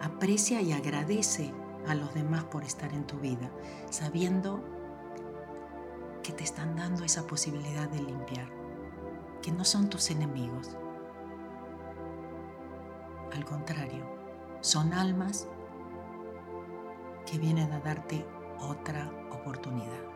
aprecia 0.00 0.60
y 0.60 0.72
agradece 0.72 1.52
a 1.86 1.94
los 1.94 2.14
demás 2.14 2.44
por 2.44 2.64
estar 2.64 2.92
en 2.92 3.06
tu 3.06 3.18
vida, 3.18 3.50
sabiendo 3.90 4.62
que 6.22 6.32
te 6.32 6.44
están 6.44 6.76
dando 6.76 7.04
esa 7.04 7.26
posibilidad 7.26 7.88
de 7.88 8.02
limpiar, 8.02 8.48
que 9.42 9.52
no 9.52 9.64
son 9.64 9.90
tus 9.90 10.10
enemigos. 10.10 10.76
Al 13.34 13.44
contrario, 13.44 14.04
son 14.60 14.94
almas 14.94 15.48
que 17.26 17.38
vienen 17.38 17.72
a 17.72 17.80
darte 17.80 18.24
otra 18.60 19.10
oportunidad. 19.30 20.13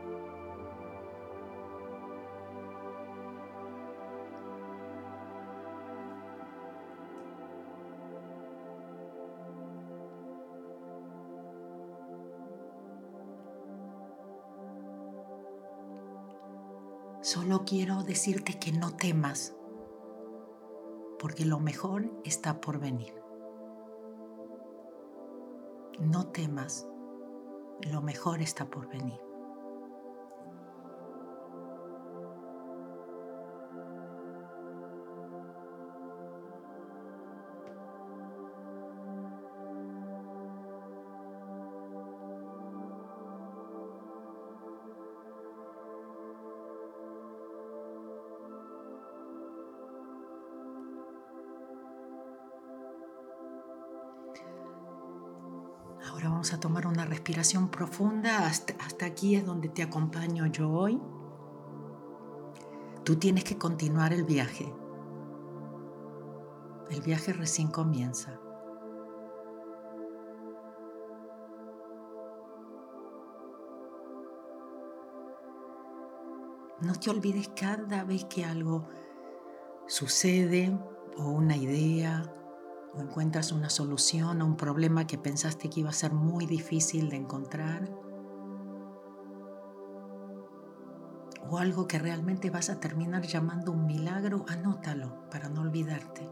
Solo 17.20 17.64
quiero 17.64 18.04
decirte 18.04 18.58
que 18.58 18.72
no 18.72 18.94
temas, 18.94 19.56
porque 21.18 21.44
lo 21.44 21.58
mejor 21.58 22.10
está 22.24 22.60
por 22.60 22.78
venir. 22.78 23.12
No 25.98 26.28
temas, 26.28 26.86
lo 27.90 28.02
mejor 28.02 28.40
está 28.40 28.70
por 28.70 28.88
venir. 28.88 29.27
Respiración 57.08 57.68
profunda. 57.68 58.46
Hasta, 58.46 58.74
hasta, 58.84 59.06
aquí 59.06 59.34
es 59.34 59.44
donde 59.44 59.68
te 59.68 59.82
acompaño 59.82 60.46
yo 60.46 60.70
hoy. 60.70 61.00
Tú 63.04 63.16
tienes 63.16 63.44
que 63.44 63.58
continuar 63.58 64.12
el 64.12 64.24
viaje. 64.24 64.72
El 66.90 67.00
viaje 67.02 67.32
recién 67.32 67.68
comienza. 67.68 68.38
No 76.80 76.94
te 76.94 77.10
olvides 77.10 77.48
cada 77.48 78.04
vez 78.04 78.24
que 78.26 78.44
algo 78.44 78.86
sucede 79.88 80.78
o 81.16 81.24
una 81.24 81.56
idea 81.56 82.37
o 82.98 83.02
encuentras 83.02 83.52
una 83.52 83.70
solución 83.70 84.42
a 84.42 84.44
un 84.44 84.56
problema 84.56 85.06
que 85.06 85.18
pensaste 85.18 85.70
que 85.70 85.80
iba 85.80 85.90
a 85.90 85.94
ser 85.94 86.12
muy 86.12 86.46
difícil 86.46 87.08
de 87.08 87.16
encontrar 87.16 87.88
o 91.48 91.58
algo 91.58 91.88
que 91.88 91.98
realmente 91.98 92.50
vas 92.50 92.68
a 92.68 92.78
terminar 92.80 93.22
llamando 93.22 93.72
un 93.72 93.86
milagro, 93.86 94.44
anótalo 94.48 95.28
para 95.30 95.48
no 95.48 95.62
olvidarte. 95.62 96.28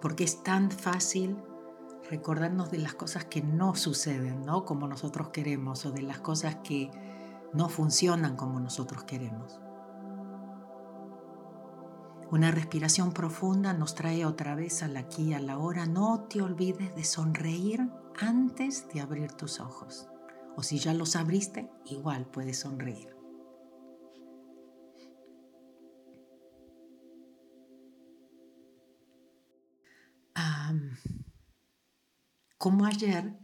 Porque 0.00 0.24
es 0.24 0.42
tan 0.42 0.70
fácil 0.70 1.36
recordarnos 2.08 2.70
de 2.70 2.78
las 2.78 2.94
cosas 2.94 3.26
que 3.26 3.42
no 3.42 3.74
suceden, 3.74 4.46
¿no? 4.46 4.64
Como 4.64 4.88
nosotros 4.88 5.28
queremos 5.28 5.84
o 5.84 5.92
de 5.92 6.02
las 6.02 6.20
cosas 6.20 6.56
que 6.64 6.90
no 7.52 7.68
funcionan 7.68 8.36
como 8.36 8.58
nosotros 8.58 9.04
queremos. 9.04 9.60
Una 12.30 12.52
respiración 12.52 13.12
profunda 13.12 13.72
nos 13.72 13.96
trae 13.96 14.24
otra 14.24 14.54
vez 14.54 14.84
al 14.84 14.96
aquí 14.96 15.30
y 15.30 15.34
a 15.34 15.40
la 15.40 15.58
hora. 15.58 15.86
No 15.86 16.28
te 16.28 16.40
olvides 16.40 16.94
de 16.94 17.02
sonreír 17.02 17.88
antes 18.18 18.86
de 18.94 19.00
abrir 19.00 19.32
tus 19.32 19.58
ojos. 19.58 20.08
O 20.56 20.62
si 20.62 20.78
ya 20.78 20.94
los 20.94 21.16
abriste, 21.16 21.70
igual 21.86 22.26
puedes 22.26 22.60
sonreír. 22.60 23.20
como 32.58 32.84
ayer, 32.84 33.38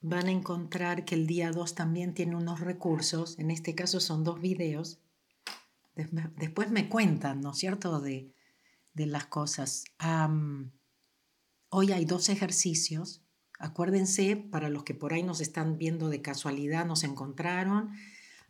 van 0.00 0.26
a 0.26 0.30
encontrar 0.30 1.04
que 1.04 1.14
el 1.14 1.26
día 1.26 1.50
2 1.52 1.74
también 1.74 2.14
tiene 2.14 2.34
unos 2.34 2.60
recursos, 2.60 3.38
en 3.38 3.50
este 3.50 3.74
caso 3.74 4.00
son 4.00 4.24
dos 4.24 4.40
videos. 4.40 5.01
Después 5.94 6.70
me 6.70 6.88
cuentan, 6.88 7.40
¿no 7.40 7.52
es 7.52 7.58
cierto?, 7.58 8.00
de, 8.00 8.34
las 8.94 9.26
cosas. 9.26 9.84
hoy 11.70 11.92
hay 11.92 12.04
dos 12.04 12.28
ejercicios. 12.28 13.22
Acuérdense, 13.58 14.36
para 14.36 14.68
los 14.68 14.84
que 14.84 14.94
por 14.94 15.12
ahí 15.12 15.22
nos 15.22 15.40
están 15.40 15.78
viendo 15.78 16.08
de 16.08 16.20
casualidad, 16.20 16.84
nos 16.84 17.04
encontraron, 17.04 17.90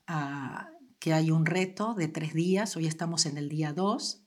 ah, 0.06 0.70
que 0.98 1.12
hay 1.12 1.30
un 1.30 1.46
reto 1.46 1.94
de 1.94 2.08
tres 2.08 2.32
días. 2.32 2.76
Hoy 2.76 2.86
estamos 2.86 3.26
en 3.26 3.36
el 3.36 3.48
día 3.48 3.72
2. 3.72 4.24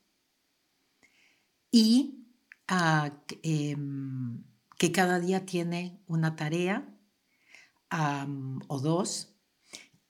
Y 1.72 2.28
ah, 2.68 3.24
em, 3.44 4.44
que 4.78 4.92
cada 4.92 5.20
día 5.20 5.46
tiene 5.46 6.02
una 6.08 6.36
tarea 6.36 6.92
o 8.68 8.80
dos, 8.80 9.35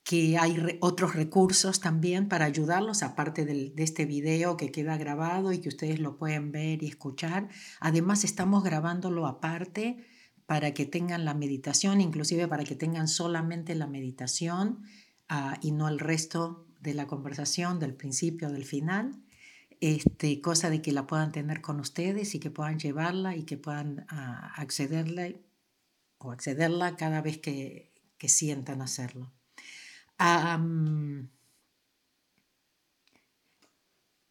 que 0.06 0.38
hay 0.38 0.78
otros 0.82 1.16
recursos 1.16 1.80
también 1.80 2.28
para 2.28 2.44
ayudarlos, 2.44 3.02
aparte 3.02 3.44
de 3.44 3.72
este 3.78 4.06
video 4.06 4.56
que 4.56 4.70
queda 4.70 4.96
grabado 4.96 5.52
y 5.52 5.58
que 5.58 5.68
ustedes 5.68 5.98
lo 5.98 6.16
pueden 6.16 6.52
ver 6.52 6.84
y 6.84 6.86
escuchar. 6.86 7.48
Además, 7.80 8.22
estamos 8.22 8.62
grabándolo 8.62 9.26
aparte 9.26 10.06
para 10.46 10.72
que 10.74 10.86
tengan 10.86 11.24
la 11.24 11.34
meditación, 11.34 12.00
inclusive 12.00 12.46
para 12.46 12.62
que 12.62 12.76
tengan 12.76 13.08
solamente 13.08 13.74
la 13.74 13.88
meditación 13.88 14.84
ah, 15.28 15.58
y 15.60 15.72
no 15.72 15.88
el 15.88 15.98
resto 15.98 16.68
de 16.80 16.94
la 16.94 17.08
conversación, 17.08 17.80
del 17.80 17.96
principio, 17.96 18.52
del 18.52 18.64
final. 18.64 19.24
Este, 19.80 20.40
cosa 20.40 20.70
de 20.70 20.82
que 20.82 20.92
la 20.92 21.08
puedan 21.08 21.32
tener 21.32 21.60
con 21.62 21.80
ustedes 21.80 22.36
y 22.36 22.38
que 22.38 22.52
puedan 22.52 22.78
llevarla 22.78 23.34
y 23.34 23.42
que 23.42 23.56
puedan 23.56 24.06
uh, 24.12 24.54
accederle 24.54 25.42
o 26.18 26.30
accederla 26.30 26.94
cada 26.94 27.22
vez 27.22 27.38
que, 27.38 27.92
sientan 28.28 28.82
hacerlo. 28.82 29.35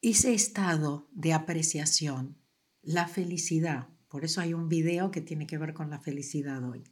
Ese 0.02 0.34
estado 0.34 1.10
de 1.12 1.34
apreciación, 1.34 2.38
la 2.82 3.08
felicidad, 3.08 3.90
por 4.08 4.24
eso 4.24 4.42
hay 4.42 4.54
un 4.54 4.70
video 4.70 5.12
que 5.12 5.22
tiene 5.22 5.48
que 5.48 5.58
ver 5.58 5.74
con 5.74 5.90
la 5.90 6.00
felicidad 6.00 6.64
hoy. 6.64 6.84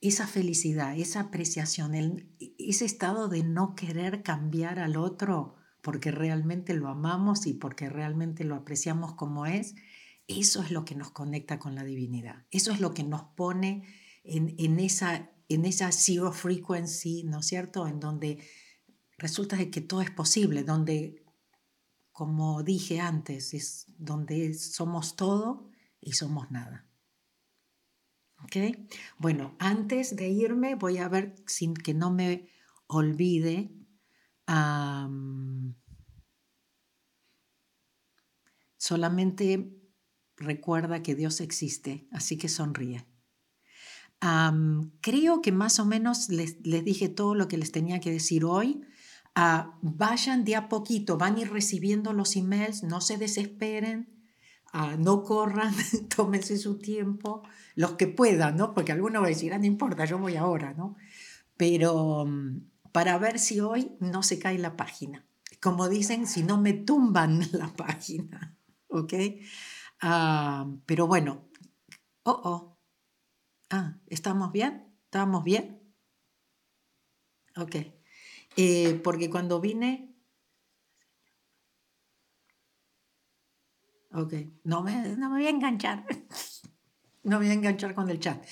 esa 0.00 0.26
felicidad, 0.26 0.98
esa 0.98 1.20
apreciación, 1.20 1.94
ese 2.58 2.84
estado 2.84 3.28
de 3.28 3.42
no 3.44 3.74
querer 3.74 4.22
cambiar 4.22 4.78
al 4.78 4.96
otro 4.96 5.56
porque 5.82 6.10
realmente 6.10 6.74
lo 6.74 6.88
amamos 6.88 7.46
y 7.46 7.54
porque 7.54 7.88
realmente 7.88 8.42
lo 8.42 8.56
apreciamos 8.56 9.14
como 9.14 9.46
es, 9.46 9.76
eso 10.26 10.62
es 10.62 10.72
lo 10.72 10.84
que 10.84 10.96
nos 10.96 11.12
conecta 11.12 11.60
con 11.60 11.76
la 11.76 11.84
divinidad. 11.84 12.44
Eso 12.50 12.72
es 12.72 12.80
lo 12.80 12.92
que 12.92 13.04
nos 13.04 13.22
pone 13.22 13.84
en, 14.24 14.80
esa, 14.80 15.30
en 15.48 15.64
esa 15.64 15.92
zero 15.92 16.32
frequency, 16.32 17.22
¿no 17.24 17.40
es 17.40 17.46
cierto? 17.46 17.86
En 17.86 18.00
donde 18.00 18.46
resulta 19.18 19.56
de 19.56 19.70
que 19.70 19.80
todo 19.80 20.02
es 20.02 20.10
posible, 20.10 20.64
donde, 20.64 21.24
como 22.12 22.62
dije 22.62 23.00
antes, 23.00 23.54
es 23.54 23.86
donde 23.98 24.54
somos 24.54 25.16
todo 25.16 25.70
y 26.00 26.12
somos 26.12 26.50
nada. 26.50 26.86
¿Ok? 28.42 28.56
Bueno, 29.18 29.56
antes 29.58 30.14
de 30.16 30.28
irme 30.28 30.74
voy 30.74 30.98
a 30.98 31.08
ver 31.08 31.34
sin 31.46 31.74
que 31.74 31.94
no 31.94 32.10
me 32.10 32.48
olvide. 32.86 33.72
solamente 38.78 39.72
recuerda 40.36 41.02
que 41.02 41.16
Dios 41.16 41.40
existe, 41.40 42.06
así 42.12 42.38
que 42.38 42.48
sonríe. 42.48 43.04
Creo 45.00 45.42
que 45.42 45.52
más 45.52 45.78
o 45.78 45.84
menos 45.84 46.28
les, 46.28 46.62
dije 46.62 47.08
todo 47.08 47.34
lo 47.34 47.48
que 47.48 47.58
les 47.58 47.72
tenía 47.72 48.00
que 48.00 48.10
decir 48.10 48.44
hoy. 48.44 48.82
Ah, 49.34 49.78
vayan 49.82 50.44
de 50.44 50.56
a 50.56 50.68
poquito, 50.68 51.18
van 51.18 51.36
a 51.36 51.40
ir 51.40 51.52
recibiendo 51.52 52.14
los 52.14 52.36
emails, 52.36 52.82
no 52.82 53.02
se 53.02 53.18
desesperen, 53.18 54.08
ah, 54.72 54.96
no 54.98 55.24
corran, 55.24 55.74
tómense 56.16 56.56
su 56.56 56.78
tiempo, 56.78 57.42
los 57.74 57.92
que 57.92 58.06
puedan, 58.06 58.56
¿no? 58.56 58.72
Porque 58.72 58.92
alguno 58.92 59.20
va 59.20 59.26
a 59.26 59.30
decir, 59.30 59.52
ah, 59.52 59.58
no 59.58 59.66
importa, 59.66 60.06
yo 60.06 60.18
voy 60.18 60.36
ahora, 60.36 60.72
¿no? 60.72 60.96
Pero 61.58 62.24
mm, 62.24 62.60
para 62.92 63.18
ver 63.18 63.38
si 63.38 63.60
hoy 63.60 63.92
no 64.00 64.22
se 64.22 64.38
cae 64.38 64.58
la 64.58 64.74
página. 64.74 65.26
Como 65.60 65.88
dicen, 65.90 66.26
si 66.26 66.42
no 66.42 66.58
me 66.58 66.72
tumban 66.72 67.40
la 67.52 67.68
página, 67.74 68.56
¿ok? 68.88 69.12
Ah, 70.00 70.66
pero 70.86 71.06
bueno, 71.06 71.50
oh, 72.22 72.40
oh. 72.44 72.75
Ah, 73.70 73.98
¿estamos 74.06 74.52
bien? 74.52 74.96
¿Estamos 75.04 75.42
bien? 75.44 75.82
Ok. 77.56 77.76
Eh, 78.56 79.00
porque 79.02 79.30
cuando 79.30 79.60
vine... 79.60 80.12
Ok, 84.12 84.32
no 84.64 84.82
me, 84.82 85.16
no 85.16 85.28
me 85.28 85.36
voy 85.36 85.46
a 85.46 85.50
enganchar. 85.50 86.06
no 87.24 87.38
me 87.38 87.46
voy 87.46 87.48
a 87.48 87.52
enganchar 87.54 87.94
con 87.94 88.08
el 88.08 88.20
chat. 88.20 88.42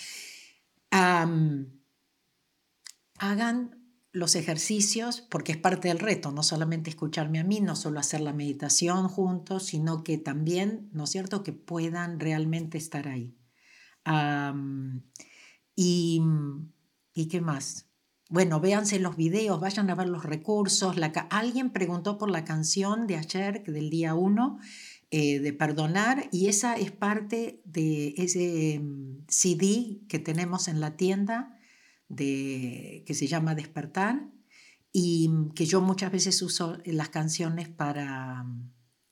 hagan 3.18 3.84
los 4.12 4.36
ejercicios, 4.36 5.22
porque 5.22 5.52
es 5.52 5.58
parte 5.58 5.88
del 5.88 5.98
reto, 5.98 6.30
no 6.32 6.42
solamente 6.42 6.90
escucharme 6.90 7.40
a 7.40 7.44
mí, 7.44 7.60
no 7.60 7.76
solo 7.76 7.98
hacer 7.98 8.20
la 8.20 8.32
meditación 8.32 9.08
juntos, 9.08 9.66
sino 9.66 10.04
que 10.04 10.18
también, 10.18 10.88
¿no 10.92 11.04
es 11.04 11.10
cierto?, 11.10 11.42
que 11.42 11.52
puedan 11.52 12.20
realmente 12.20 12.78
estar 12.78 13.08
ahí. 13.08 13.36
Y, 15.76 16.22
y, 17.14 17.28
qué 17.28 17.40
más? 17.40 17.88
Bueno, 18.28 18.60
véanse 18.60 18.98
los 18.98 19.16
videos, 19.16 19.60
vayan 19.60 19.90
a 19.90 19.94
ver 19.94 20.08
los 20.08 20.24
recursos. 20.24 20.96
La, 20.96 21.06
alguien 21.30 21.70
preguntó 21.70 22.18
por 22.18 22.30
la 22.30 22.44
canción 22.44 23.06
de 23.06 23.16
ayer, 23.16 23.64
del 23.64 23.90
día 23.90 24.14
1, 24.14 24.58
eh, 25.10 25.38
de 25.38 25.52
perdonar, 25.52 26.28
y 26.32 26.48
esa 26.48 26.74
es 26.74 26.90
parte 26.90 27.62
de 27.64 28.14
ese 28.16 28.80
mm, 28.80 29.26
CD 29.28 30.00
que 30.08 30.18
tenemos 30.18 30.66
en 30.66 30.80
la 30.80 30.96
tienda 30.96 31.56
de, 32.08 33.04
que 33.06 33.14
se 33.14 33.26
llama 33.26 33.54
Despertar 33.54 34.28
y 34.92 35.30
que 35.54 35.66
yo 35.66 35.80
muchas 35.80 36.10
veces 36.10 36.40
uso 36.42 36.78
las 36.84 37.10
canciones 37.10 37.68
para, 37.68 38.44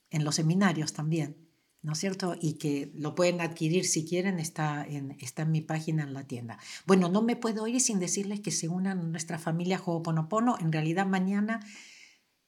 en 0.09 0.23
los 0.23 0.35
seminarios 0.35 0.93
también, 0.93 1.42
¿no 1.83 1.93
es 1.93 1.99
cierto? 1.99 2.35
Y 2.39 2.53
que 2.53 2.91
lo 2.95 3.13
pueden 3.13 3.41
adquirir 3.41 3.85
si 3.85 4.05
quieren, 4.05 4.39
está 4.39 4.85
en, 4.85 5.15
está 5.19 5.43
en 5.43 5.51
mi 5.51 5.61
página 5.61 6.03
en 6.03 6.13
la 6.13 6.23
tienda. 6.23 6.57
Bueno, 6.87 7.09
no 7.09 7.21
me 7.21 7.35
puedo 7.35 7.67
ir 7.67 7.79
sin 7.81 7.99
decirles 7.99 8.39
que 8.39 8.51
se 8.51 8.69
unan 8.69 8.99
a 8.99 9.03
nuestra 9.03 9.37
familia 9.37 9.81
Ho'oponopono. 9.83 10.57
En 10.59 10.71
realidad 10.71 11.05
mañana 11.05 11.59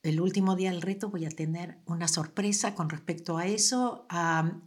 el 0.03 0.21
último 0.21 0.55
día 0.55 0.71
del 0.71 0.81
reto 0.81 1.09
voy 1.09 1.25
a 1.25 1.29
tener 1.29 1.79
una 1.85 2.07
sorpresa 2.07 2.75
con 2.75 2.89
respecto 2.89 3.37
a 3.37 3.47
eso 3.47 4.07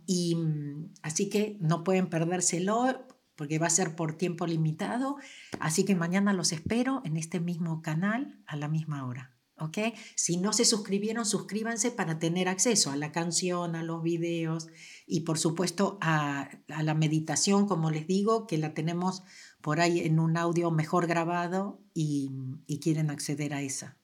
y 0.05 0.35
mm, 0.35 0.95
así 1.03 1.31
que 1.31 1.57
no 1.61 1.85
pueden 1.85 2.09
perdérselo 2.09 3.07
porque 3.37 3.61
va 3.61 3.69
a 3.69 3.71
ser 3.71 3.95
por 3.95 4.19
tiempo 4.19 4.47
limitado. 4.47 5.16
Así 5.61 5.85
que 5.85 5.95
mañana 5.95 6.33
los 6.33 6.53
espero 6.53 7.03
en 7.05 7.16
este 7.16 7.39
mismo 7.39 7.83
canal 7.83 8.43
a 8.47 8.57
la 8.57 8.69
misma 8.69 9.07
hora. 9.07 9.38
¿Ok? 9.61 9.79
Si 10.15 10.37
no 10.37 10.53
se 10.53 10.65
suscribieron, 10.65 11.27
suscríbanse 11.27 11.91
para 11.91 12.19
tener 12.19 12.49
acceso 12.49 12.91
a 12.91 12.97
la 12.97 13.13
canción, 13.13 13.77
a 13.77 13.83
los 13.83 14.03
videos 14.03 14.69
y 15.07 15.21
por 15.21 15.39
supuesto 15.39 15.99
a, 16.01 16.49
la 16.69 16.95
meditación, 16.95 17.67
como 17.67 17.91
les 17.91 18.07
digo, 18.07 18.47
que 18.47 18.59
la 18.59 18.75
tenemos 18.75 19.23
por 19.61 19.81
ahí 19.81 20.01
en 20.01 20.21
un 20.21 20.37
audio 20.37 20.71
mejor 20.71 21.07
grabado 21.07 21.83
y, 21.95 22.31
quieren 22.81 23.11
acceder 23.11 23.55
a 23.55 23.63
esa. 23.63 23.99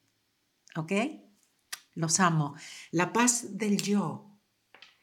¿Ok? 0.77 0.93
Los 1.95 2.19
amo. 2.19 2.55
La 2.91 3.13
paz 3.13 3.57
del 3.57 3.81
yo. 3.81 4.31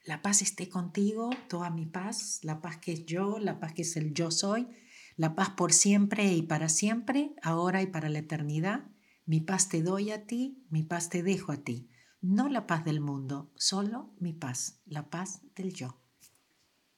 La 0.04 0.22
paz 0.22 0.42
esté 0.42 0.68
contigo, 0.68 1.30
toda 1.48 1.70
mi 1.70 1.86
paz, 1.86 2.40
la 2.42 2.60
paz 2.60 2.78
que 2.78 2.92
es 2.92 3.06
yo, 3.06 3.38
la 3.40 3.60
paz 3.60 3.74
que 3.74 3.84
es 3.84 3.96
el 3.96 4.14
yo 4.14 4.32
soy, 4.32 4.68
la 5.16 5.36
paz 5.36 5.52
por 5.52 5.74
siempre 5.74 6.34
y 6.34 6.42
para 6.42 6.70
siempre, 6.70 7.36
ahora 7.44 7.84
y 7.84 7.88
para 7.88 8.10
la 8.10 8.20
eternidad 8.20 8.91
mi 9.26 9.42
paz 9.42 9.70
te 9.70 9.82
doy 9.82 10.12
a 10.12 10.26
ti, 10.26 10.66
mi 10.70 10.84
paz 10.84 11.10
te 11.10 11.24
dejo 11.24 11.52
a 11.52 11.58
ti. 11.58 11.90
No 12.22 12.50
la 12.50 12.68
paz 12.68 12.86
del 12.86 13.02
mundo, 13.02 13.52
solo 13.56 14.14
mi 14.20 14.34
paz, 14.34 14.80
la 14.86 15.10
paz 15.10 15.42
del 15.56 15.74
yo. 15.74 15.98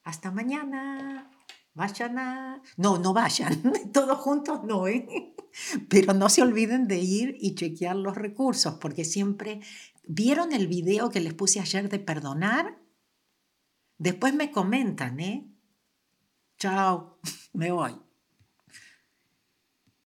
Hasta 0.02 0.30
mañana. 0.30 1.30
Vayan 1.74 2.18
a... 2.18 2.62
No, 2.76 2.98
no 2.98 3.12
vayan, 3.12 3.72
todos 3.92 4.18
juntos 4.18 4.60
no, 4.64 4.86
¿eh? 4.86 5.34
Pero 5.88 6.14
no 6.14 6.28
se 6.28 6.42
olviden 6.42 6.86
de 6.86 6.98
ir 6.98 7.36
y 7.40 7.54
chequear 7.54 7.96
los 7.96 8.14
recursos, 8.16 8.74
porque 8.74 9.04
siempre... 9.04 9.60
¿Vieron 10.06 10.52
el 10.52 10.68
video 10.68 11.08
que 11.08 11.20
les 11.20 11.32
puse 11.32 11.60
ayer 11.60 11.88
de 11.88 11.98
perdonar? 11.98 12.78
Después 13.96 14.34
me 14.34 14.50
comentan, 14.50 15.18
¿eh? 15.18 15.50
Chao, 16.58 17.18
me 17.54 17.72
voy. 17.72 18.03